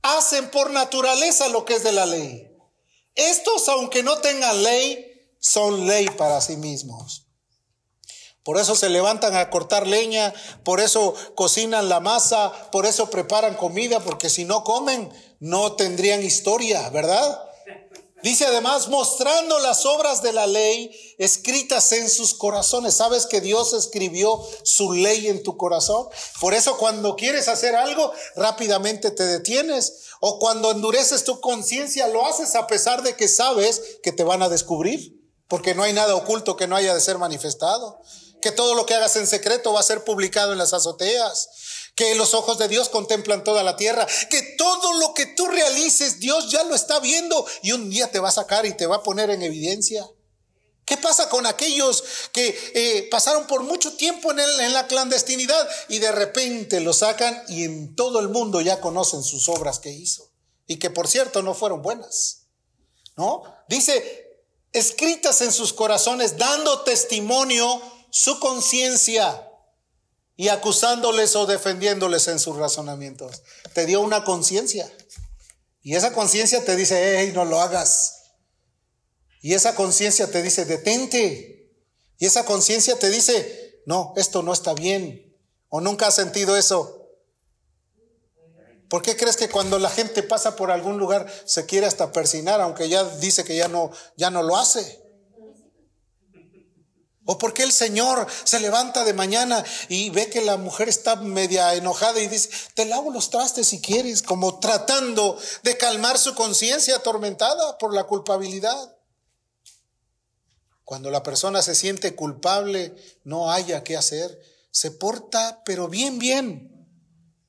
hacen 0.02 0.50
por 0.52 0.72
naturaleza 0.72 1.50
lo 1.50 1.66
que 1.66 1.76
es 1.76 1.84
de 1.84 1.92
la 1.92 2.06
ley. 2.06 2.52
Estos, 3.16 3.68
aunque 3.70 4.04
no 4.04 4.18
tengan 4.20 4.62
ley, 4.64 5.12
son 5.40 5.88
ley 5.88 6.08
para 6.10 6.42
sí 6.42 6.58
mismos. 6.58 7.25
Por 8.46 8.60
eso 8.60 8.76
se 8.76 8.90
levantan 8.90 9.36
a 9.36 9.50
cortar 9.50 9.88
leña, 9.88 10.32
por 10.64 10.80
eso 10.80 11.16
cocinan 11.34 11.90
la 11.90 12.00
masa, 12.00 12.54
por 12.72 12.86
eso 12.86 13.10
preparan 13.10 13.56
comida, 13.56 14.00
porque 14.02 14.30
si 14.30 14.46
no 14.46 14.64
comen, 14.64 15.12
no 15.40 15.74
tendrían 15.74 16.24
historia, 16.24 16.88
¿verdad? 16.92 17.42
Dice 18.22 18.46
además, 18.46 18.88
mostrando 18.88 19.58
las 19.60 19.88
obras 19.88 20.22
de 20.22 20.32
la 20.32 20.46
ley 20.46 20.96
escritas 21.18 21.92
en 21.92 22.08
sus 22.08 22.36
corazones. 22.36 22.94
¿Sabes 22.94 23.26
que 23.26 23.42
Dios 23.42 23.74
escribió 23.74 24.40
su 24.64 24.94
ley 24.94 25.28
en 25.28 25.42
tu 25.42 25.58
corazón? 25.58 26.08
Por 26.40 26.54
eso 26.54 26.78
cuando 26.78 27.16
quieres 27.16 27.48
hacer 27.48 27.76
algo, 27.76 28.12
rápidamente 28.36 29.10
te 29.10 29.26
detienes. 29.26 30.04
O 30.22 30.38
cuando 30.38 30.70
endureces 30.70 31.24
tu 31.24 31.40
conciencia, 31.40 32.08
lo 32.08 32.26
haces 32.28 32.56
a 32.56 32.68
pesar 32.68 33.02
de 33.02 33.16
que 33.16 33.28
sabes 33.28 34.00
que 34.04 34.12
te 34.12 34.24
van 34.24 34.44
a 34.44 34.50
descubrir. 34.50 35.20
Porque 35.48 35.76
no 35.76 35.82
hay 35.84 35.94
nada 35.94 36.16
oculto 36.16 36.56
que 36.56 36.68
no 36.68 36.76
haya 36.76 36.94
de 36.94 37.02
ser 37.02 37.18
manifestado. 37.18 38.02
Que 38.46 38.52
todo 38.52 38.76
lo 38.76 38.86
que 38.86 38.94
hagas 38.94 39.16
en 39.16 39.26
secreto 39.26 39.74
va 39.74 39.80
a 39.80 39.84
ser 39.84 40.04
publicado 40.04 40.52
en 40.52 40.60
las 40.60 40.72
azoteas 40.72 41.50
que 41.96 42.14
los 42.14 42.36
ojos 42.36 42.60
de 42.60 42.68
Dios 42.68 42.90
contemplan 42.90 43.44
toda 43.44 43.64
la 43.64 43.76
tierra, 43.76 44.06
que 44.30 44.44
todo 44.56 44.94
lo 45.00 45.16
que 45.16 45.26
tú 45.26 45.48
realices 45.48 46.20
Dios 46.20 46.52
ya 46.52 46.64
lo 46.64 46.76
está 46.76 47.00
viendo 47.00 47.44
y 47.64 47.72
un 47.72 47.90
día 47.90 48.12
te 48.12 48.20
va 48.20 48.30
a 48.30 48.32
sacar 48.32 48.68
y 48.68 48.78
te 48.78 48.86
va 48.86 48.98
a 48.98 49.02
poner 49.04 49.32
en 49.32 49.42
evidencia. 49.42 50.08
¿Qué 50.86 50.96
pasa 50.96 51.28
con 51.28 51.48
aquellos 51.48 52.04
que 52.34 52.56
eh, 52.76 53.08
pasaron 53.10 53.48
por 53.48 53.64
mucho 53.64 53.96
tiempo 53.96 54.30
en, 54.30 54.40
en 54.40 54.74
la 54.74 54.86
clandestinidad 54.86 55.68
y 55.90 55.98
de 55.98 56.12
repente 56.12 56.82
lo 56.82 56.94
sacan 56.94 57.42
y 57.48 57.64
en 57.64 57.96
todo 57.96 58.20
el 58.20 58.30
mundo 58.30 58.62
ya 58.62 58.80
conocen 58.80 59.24
sus 59.24 59.50
obras 59.50 59.80
que 59.80 59.90
hizo? 59.90 60.30
Y 60.68 60.78
que 60.78 60.92
por 60.92 61.08
cierto 61.08 61.42
no 61.42 61.56
fueron 61.56 61.82
buenas. 61.82 62.44
¿No? 63.18 63.42
Dice, 63.68 64.44
escritas 64.72 65.42
en 65.42 65.52
sus 65.52 65.74
corazones, 65.74 66.38
dando 66.38 66.82
testimonio 66.82 67.82
su 68.16 68.40
conciencia 68.40 69.46
y 70.38 70.48
acusándoles 70.48 71.36
o 71.36 71.46
defendiéndoles 71.46 72.30
en 72.30 72.40
sus 72.40 72.56
razonamientos. 72.56 73.44
Te 73.74 73.86
dio 73.86 74.00
una 74.00 74.24
conciencia. 74.24 74.90
Y 75.82 75.96
esa 75.96 76.14
conciencia 76.14 76.64
te 76.64 76.78
dice, 76.78 77.20
hey, 77.20 77.34
no 77.36 77.44
lo 77.44 77.60
hagas. 77.60 78.32
Y 79.42 79.54
esa 79.54 79.76
conciencia 79.76 80.32
te 80.32 80.42
dice, 80.42 80.64
detente. 80.64 81.74
Y 82.18 82.26
esa 82.26 82.46
conciencia 82.46 82.98
te 82.98 83.10
dice, 83.10 83.82
no, 83.86 84.14
esto 84.16 84.44
no 84.44 84.54
está 84.54 84.74
bien. 84.74 85.38
¿O 85.68 85.82
nunca 85.82 86.08
has 86.08 86.16
sentido 86.16 86.56
eso? 86.56 87.12
¿Por 88.88 89.02
qué 89.02 89.18
crees 89.18 89.36
que 89.36 89.50
cuando 89.50 89.78
la 89.78 89.90
gente 89.90 90.24
pasa 90.24 90.56
por 90.56 90.72
algún 90.72 90.98
lugar 90.98 91.30
se 91.44 91.66
quiere 91.66 91.86
hasta 91.86 92.14
persinar, 92.14 92.62
aunque 92.62 92.88
ya 92.88 93.04
dice 93.04 93.44
que 93.44 93.58
ya 93.58 93.68
no, 93.68 93.92
ya 94.16 94.30
no 94.30 94.42
lo 94.42 94.56
hace? 94.56 95.05
¿O 97.26 97.40
por 97.40 97.54
qué 97.54 97.64
el 97.64 97.72
Señor 97.72 98.28
se 98.44 98.60
levanta 98.60 99.04
de 99.04 99.14
mañana 99.14 99.64
y 99.90 100.12
ve 100.12 100.30
que 100.30 100.42
la 100.42 100.58
mujer 100.58 100.90
está 100.90 101.16
media 101.16 101.74
enojada 101.74 102.20
y 102.22 102.28
dice, 102.28 102.50
te 102.76 102.86
lavo 102.86 103.10
los 103.10 103.32
trastes 103.32 103.68
si 103.68 103.82
quieres, 103.82 104.22
como 104.22 104.60
tratando 104.60 105.38
de 105.64 105.76
calmar 105.76 106.20
su 106.20 106.36
conciencia 106.36 106.98
atormentada 106.98 107.80
por 107.80 107.96
la 107.96 108.04
culpabilidad? 108.04 108.96
Cuando 110.84 111.10
la 111.10 111.24
persona 111.24 111.64
se 111.64 111.74
siente 111.74 112.16
culpable, 112.16 112.96
no 113.24 113.52
haya 113.52 113.84
qué 113.84 113.98
hacer, 113.98 114.40
se 114.70 114.92
porta, 114.92 115.64
pero 115.66 115.88
bien, 115.88 116.20
bien. 116.20 116.72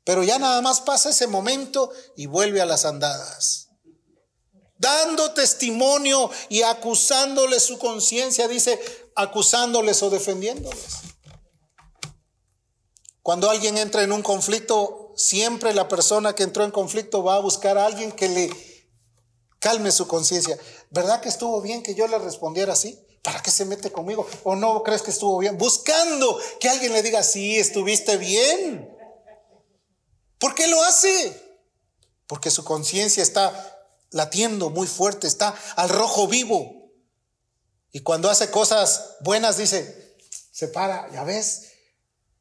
Pero 0.04 0.22
ya 0.22 0.38
nada 0.38 0.62
más 0.62 0.80
pasa 0.80 1.10
ese 1.10 1.26
momento 1.26 1.90
y 2.16 2.26
vuelve 2.26 2.62
a 2.62 2.66
las 2.66 2.86
andadas 2.86 3.66
dando 4.78 5.32
testimonio 5.32 6.30
y 6.50 6.60
acusándole 6.60 7.60
su 7.60 7.78
conciencia, 7.78 8.46
dice, 8.46 8.78
acusándoles 9.16 10.02
o 10.02 10.11
defendiéndoles. 10.11 10.98
Cuando 13.22 13.50
alguien 13.50 13.76
entra 13.76 14.05
en 14.05 14.12
un 14.12 14.22
conflicto, 14.22 15.12
siempre 15.16 15.74
la 15.74 15.88
persona 15.88 16.35
que 16.35 16.44
entró 16.44 16.62
en 16.62 16.70
conflicto 16.70 17.24
va 17.24 17.37
a 17.37 17.40
buscar 17.40 17.76
a 17.76 17.87
alguien 17.87 18.12
que 18.12 18.29
le 18.29 18.50
calme 19.59 19.90
su 19.90 20.07
conciencia. 20.07 20.57
¿Verdad 20.90 21.20
que 21.20 21.29
estuvo 21.29 21.61
bien 21.61 21.83
que 21.83 21.96
yo 21.96 22.07
le 22.07 22.18
respondiera 22.18 22.74
así? 22.74 23.02
¿Para 23.22 23.42
qué 23.42 23.50
se 23.50 23.64
mete 23.64 23.90
conmigo? 23.90 24.24
¿O 24.44 24.55
no 24.55 24.85
crees 24.85 25.02
que 25.02 25.11
estuvo 25.11 25.38
bien? 25.38 25.59
Buscando 25.59 26.38
que 26.61 26.68
alguien 26.68 26.92
le 26.92 27.02
diga, 27.02 27.24
sí, 27.24 27.59
estuviste 27.59 28.16
bien. 28.16 28.96
¿Por 30.38 30.55
qué 30.55 30.68
lo 30.68 30.81
hace? 30.85 31.59
Porque 32.29 32.52
su 32.52 32.62
conciencia 32.62 33.24
está 33.24 33.88
latiendo 34.11 34.70
muy 34.70 34.87
fuerte, 34.87 35.26
está 35.26 35.57
al 35.74 35.88
rojo 35.88 36.29
vivo. 36.29 36.86
Y 37.96 38.00
cuando 38.00 38.28
hace 38.28 38.50
cosas 38.50 39.16
buenas 39.20 39.56
dice, 39.56 40.18
se 40.52 40.68
para, 40.68 41.11
ya 41.12 41.24
ves 41.24 41.68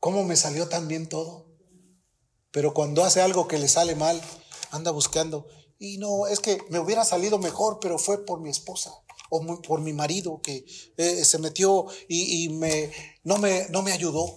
cómo 0.02 0.26
me 0.26 0.36
salió 0.36 0.68
tan 0.68 0.90
bien 0.90 1.08
todo. 1.08 1.48
Pero 2.52 2.74
cuando 2.74 3.06
hace 3.06 3.22
algo 3.22 3.48
que 3.48 3.58
le 3.58 3.70
sale 3.70 3.96
mal, 3.96 4.22
anda 4.72 4.92
buscando. 4.92 5.48
Y 5.80 5.98
no, 5.98 6.28
es 6.28 6.42
que 6.42 6.62
me 6.72 6.80
hubiera 6.80 7.06
salido 7.06 7.40
mejor, 7.40 7.80
pero 7.80 7.98
fue 7.98 8.26
por 8.26 8.42
mi 8.42 8.50
esposa 8.50 9.02
o 9.30 9.62
por 9.62 9.80
mi 9.80 9.94
marido 9.94 10.42
que 10.42 10.66
eh, 10.98 11.24
se 11.24 11.38
metió 11.38 11.86
y, 12.10 12.50
me, 12.50 12.92
no, 13.24 13.38
me, 13.38 13.70
no 13.70 13.82
me 13.82 13.94
ayudó. 13.94 14.36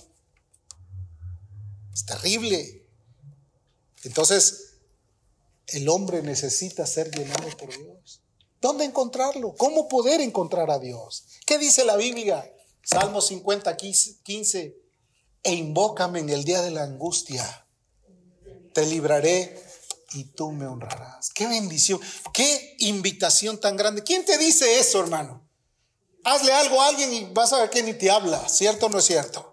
Es 1.92 2.07
terrible. 2.07 2.87
Entonces, 4.04 4.74
el 5.66 5.88
hombre 5.88 6.22
necesita 6.22 6.87
ser 6.87 7.11
llenado 7.11 7.48
por 7.57 7.76
Dios. 7.76 8.17
¿Dónde 8.61 8.85
encontrarlo? 8.85 9.55
¿Cómo 9.57 9.88
poder 9.88 10.21
encontrar 10.21 10.71
a 10.71 10.79
Dios? 10.79 11.25
¿Qué 11.47 11.59
dice 11.59 11.85
la 11.85 11.97
Biblia? 11.97 12.53
Salmo 12.83 13.21
50, 13.21 13.77
15. 13.77 14.77
E 15.42 15.53
invócame 15.53 16.21
en 16.21 16.31
el 16.31 16.44
día 16.44 16.62
de 16.62 16.71
la 16.71 16.83
angustia. 16.83 17.66
Te 18.73 18.85
libraré 18.87 19.62
y 20.12 20.25
tú 20.25 20.51
me 20.53 20.66
honrarás. 20.66 21.31
Qué 21.31 21.47
bendición, 21.47 22.01
qué 22.33 22.77
invitación 22.79 23.61
tan 23.61 23.77
grande. 23.77 24.03
¿Quién 24.03 24.25
te 24.25 24.38
dice 24.38 24.79
eso, 24.79 25.01
hermano? 25.01 25.47
Hazle 26.25 26.53
algo 26.53 26.81
a 26.81 26.88
alguien 26.88 27.12
y 27.12 27.25
vas 27.33 27.53
a 27.53 27.61
ver 27.61 27.71
que 27.71 27.83
ni 27.83 27.94
te 27.94 28.11
habla, 28.11 28.49
¿cierto 28.49 28.87
o 28.87 28.88
no 28.88 28.99
es 28.99 29.05
cierto? 29.05 29.53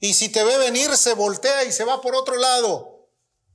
Y 0.00 0.14
si 0.14 0.28
te 0.28 0.44
ve 0.44 0.56
venir, 0.58 0.96
se 0.96 1.14
voltea 1.14 1.64
y 1.64 1.72
se 1.72 1.84
va 1.84 2.00
por 2.00 2.14
otro 2.14 2.36
lado. 2.36 2.95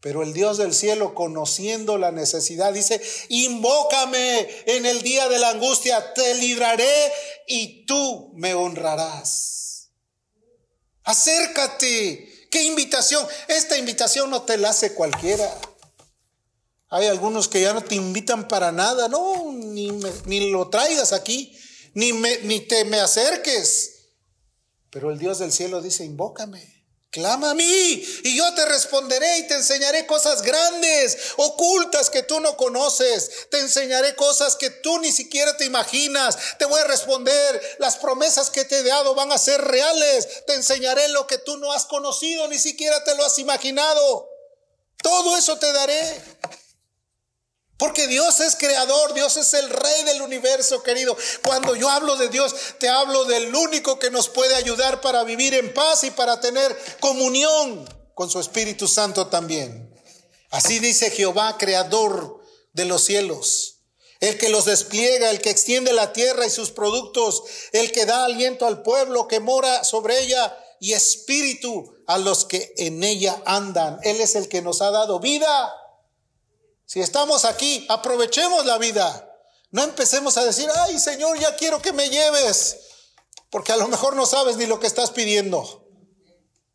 Pero 0.02 0.24
el 0.24 0.34
Dios 0.34 0.58
del 0.58 0.74
cielo, 0.74 1.14
conociendo 1.14 2.00
la 2.00 2.12
necesidad, 2.12 2.74
dice, 2.74 3.00
invócame 3.30 4.50
en 4.66 4.88
el 4.88 5.04
día 5.04 5.30
de 5.30 5.38
la 5.38 5.52
angustia, 5.52 6.14
te 6.14 6.34
libraré 6.36 7.12
y 7.48 7.86
tú 7.86 8.32
me 8.34 8.56
honrarás. 8.56 9.92
Acércate. 11.04 12.48
¿Qué 12.50 12.64
invitación? 12.64 13.26
Esta 13.48 13.78
invitación 13.78 14.32
no 14.32 14.42
te 14.42 14.58
la 14.58 14.72
hace 14.72 14.94
cualquiera. 14.94 15.56
Hay 16.90 17.06
algunos 17.06 17.48
que 17.48 17.62
ya 17.62 17.74
no 17.74 17.84
te 17.84 17.96
invitan 17.96 18.48
para 18.48 18.72
nada, 18.72 19.08
no, 19.08 19.54
ni, 19.54 19.92
ni 20.26 20.52
lo 20.52 20.70
traigas 20.70 21.14
aquí, 21.14 21.58
ni, 21.94 22.12
ni 22.12 22.60
te 22.62 22.84
me 22.86 23.00
acerques. 23.00 24.10
Pero 24.90 25.12
el 25.12 25.20
Dios 25.20 25.40
del 25.40 25.54
cielo 25.54 25.82
dice, 25.82 26.04
invócame. 26.04 26.71
Clama 27.12 27.50
a 27.52 27.54
mí 27.54 28.06
y 28.24 28.38
yo 28.38 28.54
te 28.54 28.63
responderé 28.63 29.39
y 29.39 29.47
te 29.47 29.56
enseñaré 29.56 30.06
cosas 30.06 30.41
grandes, 30.43 31.34
ocultas 31.36 32.10
que 32.10 32.24
tú 32.24 32.39
no 32.39 32.56
conoces. 32.56 33.50
Te 33.50 33.60
enseñaré 33.60 34.15
cosas 34.15 34.56
que 34.56 34.69
tú 34.69 34.97
ni 35.00 35.12
siquiera 35.12 35.58
te 35.58 35.65
imaginas. 35.65 36.38
Te 36.58 36.63
voy 36.63 36.80
a 36.80 36.86
responder. 36.86 37.62
Las 37.79 37.98
promesas 37.98 38.50
que 38.50 38.63
te 38.63 38.77
he 38.77 38.83
dado 38.83 39.13
van 39.13 39.29
a 39.33 39.38
ser 39.38 39.62
reales. 39.62 40.46
Te 40.48 40.54
enseñaré 40.54 41.10
lo 41.10 41.27
que 41.27 41.38
tú 41.38 41.58
no 41.58 41.73
has 41.73 41.83
conocido, 41.83 42.48
ni 42.48 42.58
siquiera 42.58 43.04
te 43.04 43.13
lo 43.15 43.25
has 43.25 43.38
imaginado. 43.40 44.29
Todo 45.04 45.36
eso 45.36 45.60
te 45.60 45.69
daré. 45.73 46.21
Porque 47.82 48.06
Dios 48.06 48.40
es 48.42 48.56
creador, 48.58 49.15
Dios 49.15 49.38
es 49.38 49.56
el 49.56 49.67
rey 49.67 50.04
del 50.04 50.21
universo, 50.21 50.84
querido. 50.84 51.17
Cuando 51.42 51.75
yo 51.75 51.90
hablo 51.90 52.15
de 52.15 52.29
Dios, 52.29 52.54
te 52.77 52.88
hablo 52.88 53.25
del 53.25 53.56
único 53.56 53.98
que 53.98 54.12
nos 54.12 54.29
puede 54.29 54.54
ayudar 54.54 55.02
para 55.02 55.23
vivir 55.23 55.56
en 55.56 55.73
paz 55.73 56.04
y 56.04 56.12
para 56.12 56.40
tener 56.40 56.77
comunión 57.00 57.90
con 58.13 58.29
su 58.29 58.40
Espíritu 58.40 58.88
Santo 58.88 59.29
también. 59.29 59.92
Así 60.52 60.77
dice 60.77 61.10
Jehová, 61.10 61.58
creador 61.58 62.44
de 62.73 62.86
los 62.86 63.04
cielos. 63.04 63.79
El 64.19 64.38
que 64.38 64.50
los 64.50 64.65
despliega, 64.65 65.32
el 65.32 65.42
que 65.42 65.50
extiende 65.50 65.92
la 65.92 66.13
tierra 66.13 66.46
y 66.46 66.52
sus 66.52 66.69
productos, 66.69 67.46
el 67.71 67.92
que 67.92 68.06
da 68.06 68.25
aliento 68.25 68.67
al 68.67 68.84
pueblo 68.84 69.27
que 69.27 69.40
mora 69.40 69.84
sobre 69.84 70.21
ella 70.21 70.56
y 70.79 70.94
espíritu 70.94 71.96
a 72.06 72.19
los 72.19 72.46
que 72.46 72.75
en 72.77 73.04
ella 73.04 73.42
andan. 73.48 73.98
Él 74.04 74.21
es 74.21 74.36
el 74.36 74.50
que 74.50 74.62
nos 74.62 74.84
ha 74.84 74.92
dado 74.92 75.19
vida 75.19 75.73
si 76.92 77.00
estamos 77.00 77.46
aquí, 77.46 77.85
aprovechemos 77.87 78.65
la 78.65 78.77
vida. 78.77 79.33
No 79.69 79.81
empecemos 79.81 80.35
a 80.35 80.44
decir, 80.44 80.67
ay 80.75 81.00
Señor, 81.00 81.39
ya 81.39 81.56
quiero 81.56 81.81
que 81.81 81.94
me 81.94 82.10
lleves, 82.10 82.79
porque 83.50 83.71
a 83.71 83.77
lo 83.77 83.87
mejor 83.87 84.13
no 84.13 84.25
sabes 84.25 84.58
ni 84.58 84.65
lo 84.65 84.77
que 84.77 84.87
estás 84.87 85.12
pidiendo. 85.12 85.87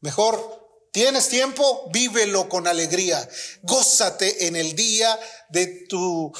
Mejor 0.00 0.56
¿Tienes 0.90 1.28
tiempo? 1.28 1.90
Vívelo 1.92 2.48
con 2.48 2.66
alegría. 2.66 3.28
Gózate 3.60 4.46
en 4.46 4.56
el 4.56 4.74
día 4.74 5.20
de 5.50 5.66
tu 5.86 6.32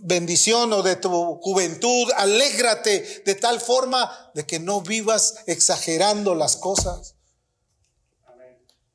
bendición 0.00 0.72
o 0.72 0.82
de 0.82 0.96
tu 0.96 1.10
juventud. 1.42 2.10
Alégrate 2.16 3.22
de 3.26 3.34
tal 3.34 3.60
forma 3.60 4.30
de 4.32 4.46
que 4.46 4.58
no 4.58 4.80
vivas 4.80 5.34
exagerando 5.46 6.34
las 6.34 6.56
cosas. 6.56 7.11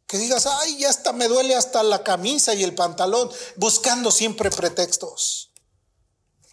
Que 0.08 0.18
digas, 0.18 0.46
ay, 0.48 0.80
ya 0.80 0.90
hasta 0.90 1.12
me 1.12 1.28
duele 1.28 1.56
hasta 1.56 1.84
la 1.84 2.04
camisa 2.04 2.54
y 2.54 2.64
el 2.64 2.74
pantalón, 2.74 3.30
buscando 3.58 4.10
siempre 4.10 4.50
pretextos. 4.50 5.52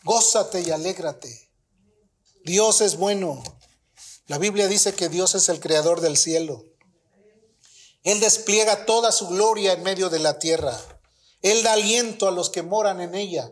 Gózate 0.03 0.61
y 0.61 0.71
alégrate. 0.71 1.51
Dios 2.45 2.81
es 2.81 2.97
bueno. 2.97 3.43
La 4.27 4.39
Biblia 4.39 4.69
dice 4.69 4.95
que 4.95 5.09
Dios 5.09 5.35
es 5.35 5.49
el 5.49 5.61
creador 5.61 6.01
del 6.01 6.17
cielo. 6.17 6.65
Él 8.03 8.21
despliega 8.21 8.85
toda 8.85 9.13
su 9.13 9.29
gloria 9.29 9.73
en 9.73 9.83
medio 9.83 10.11
de 10.11 10.19
la 10.19 10.39
tierra. 10.39 10.79
Él 11.41 11.63
da 11.63 11.73
aliento 11.73 12.29
a 12.29 12.33
los 12.33 12.51
que 12.51 12.63
moran 12.63 13.01
en 13.01 13.15
ella. 13.15 13.51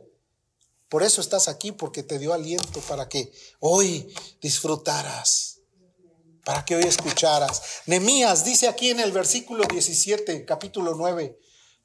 Por 0.91 1.03
eso 1.03 1.23
estás 1.23 1.49
aquí, 1.49 1.73
porque 1.73 2.03
te 2.03 2.19
dio 2.19 2.35
aliento 2.35 2.81
para 2.81 3.09
que 3.09 3.33
hoy 3.61 4.15
disfrutaras, 4.43 5.61
para 6.45 6.65
que 6.65 6.77
hoy 6.77 6.85
escucharas. 6.85 7.63
Nemías 7.87 8.45
dice 8.45 8.69
aquí 8.69 8.91
en 8.91 9.01
el 9.01 9.13
versículo 9.13 9.65
17, 9.65 10.45
capítulo 10.45 10.95
9, 10.95 11.39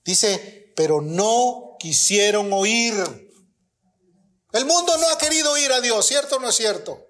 dice, 0.03 0.73
pero 0.75 1.01
no 1.01 1.75
quisieron 1.79 2.51
oír. 2.53 2.93
El 4.53 4.65
mundo 4.65 4.97
no 4.97 5.09
ha 5.09 5.17
querido 5.17 5.51
oír 5.51 5.71
a 5.71 5.81
Dios, 5.81 6.05
¿cierto 6.07 6.37
o 6.37 6.39
no 6.39 6.49
es 6.49 6.55
cierto? 6.55 7.05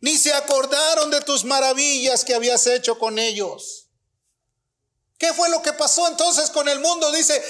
Ni 0.00 0.16
se 0.18 0.32
acordaron 0.32 1.10
de 1.10 1.20
tus 1.20 1.44
maravillas 1.44 2.24
que 2.24 2.34
habías 2.34 2.66
hecho 2.66 2.98
con 2.98 3.18
ellos. 3.18 3.86
¿Qué 5.18 5.32
fue 5.32 5.48
lo 5.48 5.62
que 5.62 5.72
pasó 5.72 6.06
entonces 6.08 6.50
con 6.50 6.68
el 6.68 6.78
mundo? 6.80 7.10
Dice, 7.10 7.42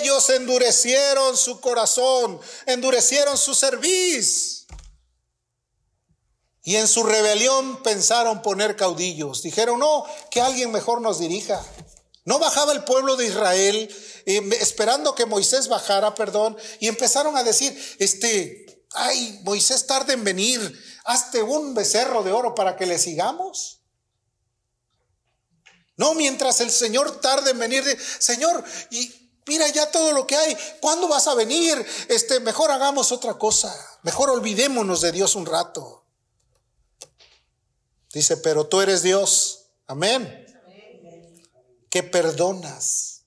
ellos 0.00 0.28
endurecieron 0.30 1.36
su 1.36 1.60
corazón, 1.60 2.40
endurecieron 2.66 3.38
su 3.38 3.54
cerviz. 3.54 4.55
Y 6.66 6.74
en 6.74 6.88
su 6.88 7.04
rebelión 7.04 7.80
pensaron 7.84 8.42
poner 8.42 8.74
caudillos. 8.74 9.40
Dijeron, 9.40 9.78
no, 9.78 10.04
que 10.32 10.40
alguien 10.40 10.72
mejor 10.72 11.00
nos 11.00 11.20
dirija. 11.20 11.64
No 12.24 12.40
bajaba 12.40 12.72
el 12.72 12.82
pueblo 12.82 13.14
de 13.14 13.26
Israel 13.26 13.88
eh, 14.26 14.50
esperando 14.60 15.14
que 15.14 15.26
Moisés 15.26 15.68
bajara, 15.68 16.16
perdón, 16.16 16.56
y 16.80 16.88
empezaron 16.88 17.36
a 17.36 17.44
decir, 17.44 17.72
este, 18.00 18.84
ay, 18.94 19.38
Moisés 19.44 19.86
tarde 19.86 20.14
en 20.14 20.24
venir, 20.24 20.84
hazte 21.04 21.40
un 21.40 21.72
becerro 21.72 22.24
de 22.24 22.32
oro 22.32 22.56
para 22.56 22.76
que 22.76 22.86
le 22.86 22.98
sigamos. 22.98 23.82
No 25.96 26.14
mientras 26.14 26.60
el 26.60 26.72
Señor 26.72 27.20
tarde 27.20 27.52
en 27.52 27.60
venir, 27.60 27.84
Señor, 28.18 28.64
y 28.90 29.30
mira 29.46 29.68
ya 29.68 29.88
todo 29.92 30.10
lo 30.10 30.26
que 30.26 30.34
hay, 30.34 30.58
¿cuándo 30.80 31.06
vas 31.06 31.28
a 31.28 31.34
venir? 31.34 31.86
Este, 32.08 32.40
mejor 32.40 32.72
hagamos 32.72 33.12
otra 33.12 33.34
cosa, 33.34 33.72
mejor 34.02 34.30
olvidémonos 34.30 35.00
de 35.00 35.12
Dios 35.12 35.36
un 35.36 35.46
rato. 35.46 36.05
Dice, 38.16 38.38
pero 38.38 38.66
tú 38.66 38.80
eres 38.80 39.02
Dios, 39.02 39.66
amén, 39.86 40.46
que 41.90 42.02
perdonas, 42.02 43.26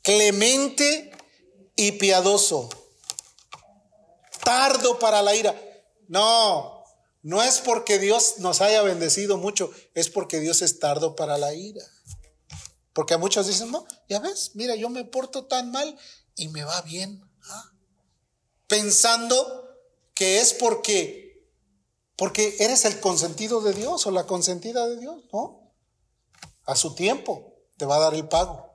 clemente 0.00 1.12
y 1.76 1.92
piadoso, 1.92 2.70
tardo 4.42 4.98
para 4.98 5.20
la 5.20 5.36
ira. 5.36 5.54
No, 6.08 6.84
no 7.20 7.42
es 7.42 7.58
porque 7.58 7.98
Dios 7.98 8.36
nos 8.38 8.62
haya 8.62 8.80
bendecido 8.80 9.36
mucho, 9.36 9.70
es 9.92 10.08
porque 10.08 10.40
Dios 10.40 10.62
es 10.62 10.78
tardo 10.78 11.14
para 11.14 11.36
la 11.36 11.52
ira. 11.52 11.84
Porque 12.94 13.12
a 13.12 13.18
muchos 13.18 13.46
dicen, 13.46 13.70
no, 13.70 13.86
ya 14.08 14.20
ves, 14.20 14.52
mira, 14.54 14.74
yo 14.74 14.88
me 14.88 15.04
porto 15.04 15.44
tan 15.44 15.70
mal 15.70 15.98
y 16.34 16.48
me 16.48 16.64
va 16.64 16.80
bien. 16.80 17.22
¿ah? 17.42 17.72
Pensando 18.68 19.68
que 20.14 20.40
es 20.40 20.54
porque, 20.54 21.23
porque 22.16 22.56
eres 22.60 22.84
el 22.84 23.00
consentido 23.00 23.60
de 23.60 23.72
Dios 23.72 24.06
o 24.06 24.10
la 24.10 24.26
consentida 24.26 24.86
de 24.86 24.98
Dios, 24.98 25.24
¿no? 25.32 25.72
A 26.66 26.76
su 26.76 26.94
tiempo 26.94 27.54
te 27.76 27.84
va 27.84 27.96
a 27.96 28.00
dar 28.00 28.14
el 28.14 28.28
pago. 28.28 28.72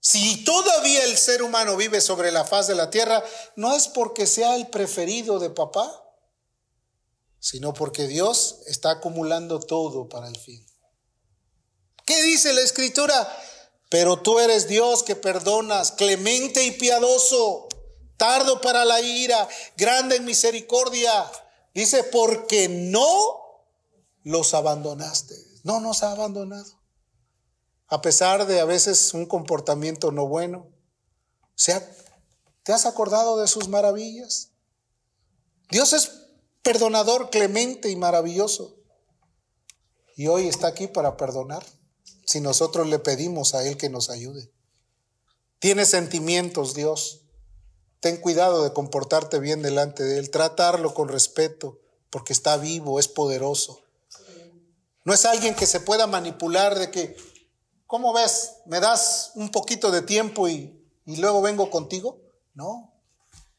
Si 0.00 0.44
todavía 0.44 1.04
el 1.04 1.16
ser 1.16 1.42
humano 1.42 1.76
vive 1.76 2.00
sobre 2.00 2.30
la 2.30 2.44
faz 2.44 2.66
de 2.66 2.74
la 2.74 2.90
tierra, 2.90 3.24
no 3.56 3.74
es 3.74 3.88
porque 3.88 4.26
sea 4.26 4.54
el 4.54 4.68
preferido 4.68 5.38
de 5.38 5.50
papá, 5.50 5.90
sino 7.40 7.72
porque 7.72 8.06
Dios 8.06 8.60
está 8.66 8.90
acumulando 8.90 9.60
todo 9.60 10.08
para 10.08 10.28
el 10.28 10.36
fin. 10.38 10.64
¿Qué 12.04 12.22
dice 12.22 12.52
la 12.52 12.60
escritura? 12.60 13.34
Pero 13.88 14.20
tú 14.20 14.38
eres 14.38 14.68
Dios 14.68 15.02
que 15.02 15.16
perdonas, 15.16 15.92
clemente 15.92 16.64
y 16.64 16.72
piadoso, 16.72 17.68
tardo 18.16 18.60
para 18.60 18.84
la 18.84 19.00
ira, 19.00 19.48
grande 19.76 20.16
en 20.16 20.24
misericordia. 20.24 21.30
Dice, 21.74 22.04
porque 22.04 22.68
no 22.68 23.08
los 24.22 24.54
abandonaste. 24.54 25.34
No 25.64 25.80
nos 25.80 26.02
ha 26.02 26.12
abandonado. 26.12 26.80
A 27.88 28.00
pesar 28.00 28.46
de 28.46 28.60
a 28.60 28.64
veces 28.64 29.12
un 29.12 29.26
comportamiento 29.26 30.12
no 30.12 30.26
bueno. 30.26 30.70
¿Te 32.62 32.72
has 32.72 32.86
acordado 32.86 33.38
de 33.40 33.48
sus 33.48 33.68
maravillas? 33.68 34.52
Dios 35.70 35.92
es 35.92 36.10
perdonador, 36.62 37.30
clemente 37.30 37.90
y 37.90 37.96
maravilloso. 37.96 38.76
Y 40.16 40.28
hoy 40.28 40.48
está 40.48 40.68
aquí 40.68 40.86
para 40.86 41.16
perdonar, 41.16 41.64
si 42.24 42.40
nosotros 42.40 42.86
le 42.86 42.98
pedimos 42.98 43.54
a 43.54 43.66
Él 43.66 43.76
que 43.76 43.90
nos 43.90 44.10
ayude. 44.10 44.50
Tiene 45.58 45.86
sentimientos, 45.86 46.74
Dios. 46.74 47.23
Ten 48.04 48.18
cuidado 48.18 48.64
de 48.64 48.74
comportarte 48.74 49.38
bien 49.38 49.62
delante 49.62 50.02
de 50.02 50.18
Él, 50.18 50.28
tratarlo 50.28 50.92
con 50.92 51.08
respeto, 51.08 51.80
porque 52.10 52.34
está 52.34 52.58
vivo, 52.58 53.00
es 53.00 53.08
poderoso. 53.08 53.80
No 55.04 55.14
es 55.14 55.24
alguien 55.24 55.54
que 55.54 55.64
se 55.64 55.80
pueda 55.80 56.06
manipular 56.06 56.78
de 56.78 56.90
que, 56.90 57.16
¿cómo 57.86 58.12
ves? 58.12 58.56
¿Me 58.66 58.78
das 58.78 59.32
un 59.36 59.50
poquito 59.50 59.90
de 59.90 60.02
tiempo 60.02 60.48
y, 60.50 60.86
y 61.06 61.16
luego 61.16 61.40
vengo 61.40 61.70
contigo? 61.70 62.20
No, 62.52 62.92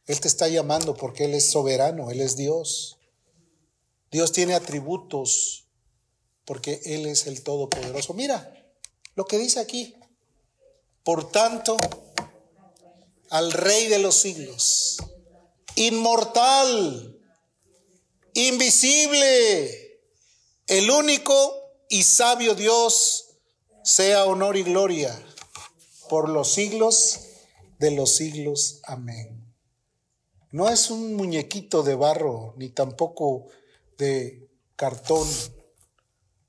él 0.05 0.19
te 0.19 0.27
está 0.27 0.47
llamando 0.47 0.93
porque 0.93 1.25
Él 1.25 1.33
es 1.33 1.49
soberano, 1.49 2.11
Él 2.11 2.21
es 2.21 2.35
Dios. 2.35 2.99
Dios 4.11 4.31
tiene 4.31 4.53
atributos 4.53 5.65
porque 6.45 6.81
Él 6.85 7.07
es 7.07 7.25
el 7.25 7.41
Todopoderoso. 7.41 8.13
Mira 8.13 8.53
lo 9.15 9.25
que 9.25 9.39
dice 9.39 9.59
aquí. 9.59 9.95
Por 11.03 11.31
tanto, 11.31 11.77
al 13.29 13.51
Rey 13.51 13.87
de 13.87 13.99
los 13.99 14.15
siglos, 14.15 14.97
inmortal, 15.75 17.19
invisible, 18.33 20.01
el 20.67 20.89
único 20.89 21.55
y 21.89 22.03
sabio 22.03 22.55
Dios, 22.55 23.25
sea 23.83 24.25
honor 24.25 24.57
y 24.57 24.63
gloria 24.63 25.15
por 26.09 26.29
los 26.29 26.51
siglos 26.51 27.19
de 27.79 27.91
los 27.91 28.15
siglos. 28.15 28.79
Amén. 28.83 29.45
No 30.51 30.69
es 30.69 30.89
un 30.89 31.15
muñequito 31.15 31.83
de 31.83 31.95
barro, 31.95 32.53
ni 32.57 32.69
tampoco 32.69 33.47
de 33.97 34.49
cartón. 34.75 35.27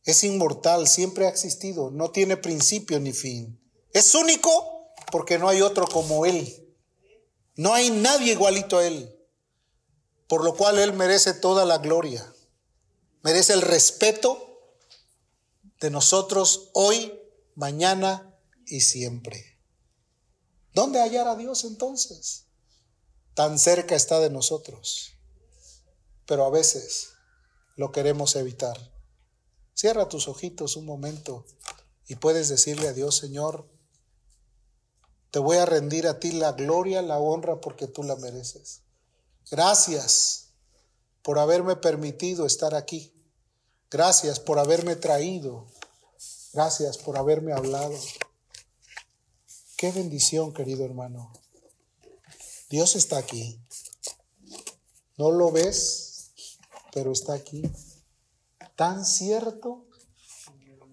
Es 0.04 0.22
inmortal, 0.24 0.86
siempre 0.86 1.26
ha 1.26 1.28
existido, 1.28 1.90
no 1.90 2.10
tiene 2.10 2.36
principio 2.36 3.00
ni 3.00 3.12
fin. 3.12 3.60
Es 3.92 4.14
único 4.14 4.92
porque 5.10 5.38
no 5.38 5.48
hay 5.48 5.60
otro 5.62 5.86
como 5.86 6.24
Él. 6.24 6.65
No 7.56 7.74
hay 7.74 7.90
nadie 7.90 8.32
igualito 8.32 8.78
a 8.78 8.86
Él. 8.86 9.12
Por 10.28 10.44
lo 10.44 10.54
cual 10.54 10.78
Él 10.78 10.92
merece 10.92 11.34
toda 11.34 11.64
la 11.64 11.78
gloria. 11.78 12.32
Merece 13.22 13.52
el 13.52 13.62
respeto 13.62 14.60
de 15.80 15.90
nosotros 15.90 16.70
hoy, 16.74 17.20
mañana 17.54 18.34
y 18.66 18.80
siempre. 18.80 19.58
¿Dónde 20.72 21.00
hallar 21.00 21.28
a 21.28 21.36
Dios 21.36 21.64
entonces? 21.64 22.46
tan 23.36 23.58
cerca 23.58 23.94
está 23.94 24.18
de 24.18 24.30
nosotros, 24.30 25.12
pero 26.24 26.46
a 26.46 26.50
veces 26.50 27.10
lo 27.76 27.92
queremos 27.92 28.34
evitar. 28.34 28.78
Cierra 29.74 30.08
tus 30.08 30.26
ojitos 30.26 30.76
un 30.76 30.86
momento 30.86 31.44
y 32.08 32.14
puedes 32.14 32.48
decirle 32.48 32.88
a 32.88 32.94
Dios, 32.94 33.14
Señor, 33.14 33.68
te 35.30 35.38
voy 35.38 35.56
a 35.58 35.66
rendir 35.66 36.06
a 36.06 36.18
ti 36.18 36.32
la 36.32 36.52
gloria, 36.52 37.02
la 37.02 37.18
honra, 37.18 37.60
porque 37.60 37.86
tú 37.86 38.02
la 38.02 38.16
mereces. 38.16 38.82
Gracias 39.50 40.48
por 41.22 41.38
haberme 41.38 41.76
permitido 41.76 42.46
estar 42.46 42.74
aquí. 42.74 43.12
Gracias 43.90 44.40
por 44.40 44.58
haberme 44.58 44.96
traído. 44.96 45.66
Gracias 46.52 46.98
por 46.98 47.16
haberme 47.16 47.52
hablado. 47.52 47.94
Qué 49.76 49.92
bendición, 49.92 50.54
querido 50.54 50.84
hermano. 50.84 51.32
Dios 52.70 52.96
está 52.96 53.18
aquí. 53.18 53.60
No 55.18 55.30
lo 55.30 55.52
ves, 55.52 56.32
pero 56.92 57.12
está 57.12 57.34
aquí. 57.34 57.62
Tan 58.74 59.04
cierto 59.04 59.86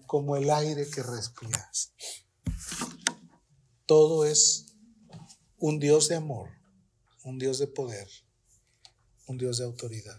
como 0.06 0.36
el 0.36 0.50
aire 0.50 0.88
que 0.88 1.02
respiras. 1.02 1.92
Todo 3.86 4.24
es 4.24 4.66
un 5.58 5.78
Dios 5.78 6.08
de 6.08 6.16
amor, 6.16 6.50
un 7.22 7.38
Dios 7.38 7.58
de 7.58 7.66
poder, 7.66 8.08
un 9.26 9.38
Dios 9.38 9.58
de 9.58 9.64
autoridad. 9.64 10.18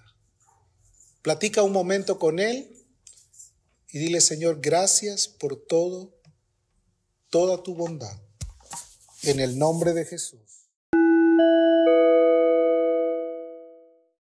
Platica 1.22 1.63
un 1.63 1.72
momento 1.72 2.20
con 2.20 2.39
Él 2.39 2.86
y 3.89 3.99
dile, 3.99 4.22
Señor, 4.22 4.59
gracias 4.61 5.28
por 5.28 5.66
todo, 5.66 6.13
toda 7.30 7.63
tu 7.63 7.76
bondad. 7.76 8.22
En 9.24 9.39
el 9.39 9.57
nombre 9.57 9.93
de 9.93 10.05
Jesús. 10.05 10.54